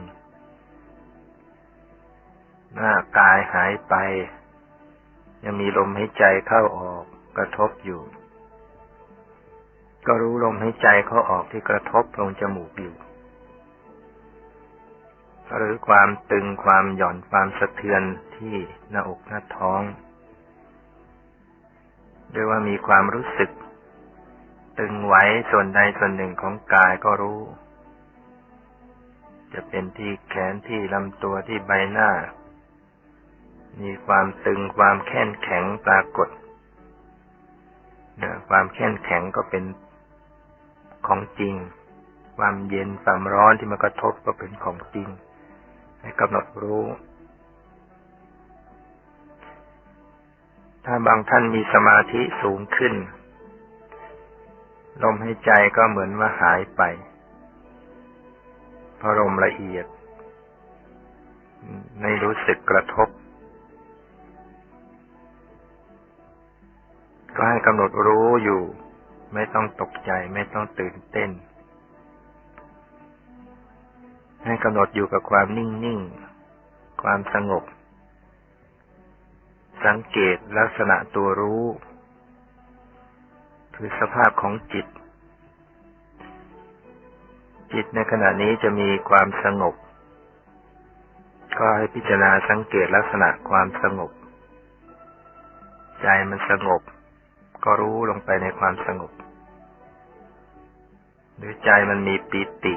[1.41, 3.95] ๆ หน้ากายหายไป
[5.43, 7.03] ยังมีลมหายใจเข้าออก
[7.37, 8.01] กระทบอยู่
[10.05, 12.95] ก็รู้ลมหายใจเข้าออกที่กระทบลงจมูกอยู่
[15.57, 18.01] หรือความตึงความหย่อนความสะเทือน
[18.35, 18.55] ที่
[18.89, 19.81] หน้าอกหน้าท้อง
[22.31, 23.51] หรือว่ามีความรู้สึก
[24.79, 25.15] ตึงไหว
[25.51, 27.41] ส่วนใดส่วนหนึ่งของกายก็รู้
[29.53, 32.11] จะเป็นที่แขนที่ลำตัวที่ใบหน้า
[33.81, 36.29] มีความตึงความแข็งแข็งปรากฏ
[38.49, 39.63] ความแข็งแข็งก็เป็น
[41.07, 41.55] ของจริง
[42.37, 45.07] ความเย็นความร้อนที่มากระทบก็เป็นของจริง
[46.01, 46.85] ให้กำหนดรู้
[50.85, 52.93] ถ้าบางท่านมีสมาธิสูงขึ้น
[55.03, 56.81] ลมหายใจก็เหมือนว่าหายไป
[58.99, 59.85] พอลมละเอียด
[62.01, 63.09] ไม่รู้สึกกระทบ
[67.35, 68.61] ก็ให้กำหนดรู้อยู่
[69.33, 71.29] ไม่ต้องตกใจไม่ต้องตื่นเต้น
[74.45, 75.99] ให้กำหนดอยู่กับความนิ่งนิ่ง
[77.03, 77.63] ความสงบ
[79.85, 81.63] สังเกตลักษณะตัวรู้
[83.75, 84.85] คือสภาพของจิต
[87.73, 89.75] จิตในขณะนี้จะมีความสงบ
[91.59, 94.11] ก็ให้พิจารณาสังเกตลักษณะความสงบ
[96.01, 96.81] ใจมันสงบ
[97.63, 99.11] ก็รู้ลงไปในความสงบ
[101.37, 102.75] หรือใจมันมีปิติ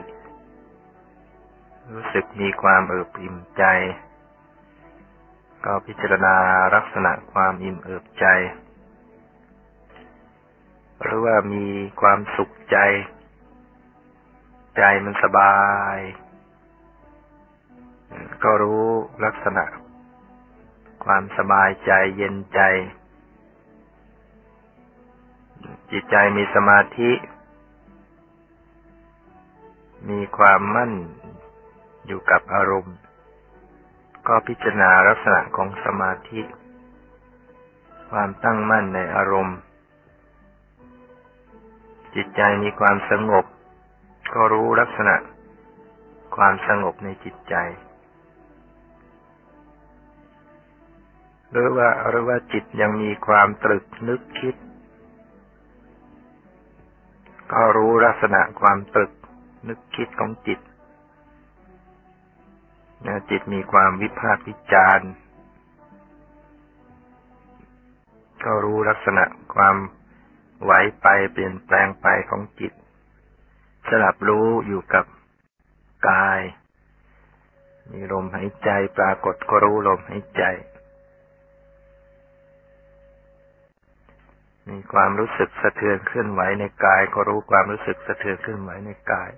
[1.92, 3.64] รู้สึกมีความเอิบอิ่มใจ
[5.64, 6.34] ก็พิจารณา
[6.74, 8.26] ลักษณะความอิ่มเอิบใจ
[11.04, 11.66] หรือว่ามี
[12.00, 12.78] ความสุขใจ
[14.76, 15.56] ใจมันสบา
[15.96, 15.98] ย
[18.44, 18.86] ก็รู้
[19.24, 19.64] ลักษณะ
[21.04, 22.60] ความสบายใจเย็นใจ
[25.90, 27.12] จิตใจมีสมาธิ
[30.10, 30.92] มีความมั่น
[32.06, 32.96] อยู่กับอารมณ์
[34.26, 36.40] ก็พิจารณาลักษณะของสมาธิ
[38.10, 39.58] ความตั้งมั่นในอารมณ์
[42.14, 43.44] จิตใจมีความสงบ
[44.34, 45.16] ก็รู้ลักษณะ
[46.36, 47.54] ความสงบในจิตใจ
[51.50, 54.54] หรือว่าหรือว่าจิตยังมีความตรึกนึกคิด
[57.52, 59.12] ก็รู้ลักษณะความตรึก
[59.68, 60.60] นึกคิดของจิต
[63.06, 65.10] นะจิตมีความวิพากษ์วิจารณ์
[68.44, 69.76] ก็รู้ลักษณะความ
[70.62, 72.72] ไหวไปเปลี่ยนแปลงไปของจิต
[73.88, 75.04] สลับรู้อยู่กับ
[76.08, 76.40] กาย
[77.90, 80.44] มีลมหายใจปรากฏก็รู้ลมหายใจ
[84.68, 89.30] มีความรู้สึกสะเทือนเคลื่อนไหวในกายก็รู้ความรู้สึกสะเทือนเคลื่อนไหวในกาย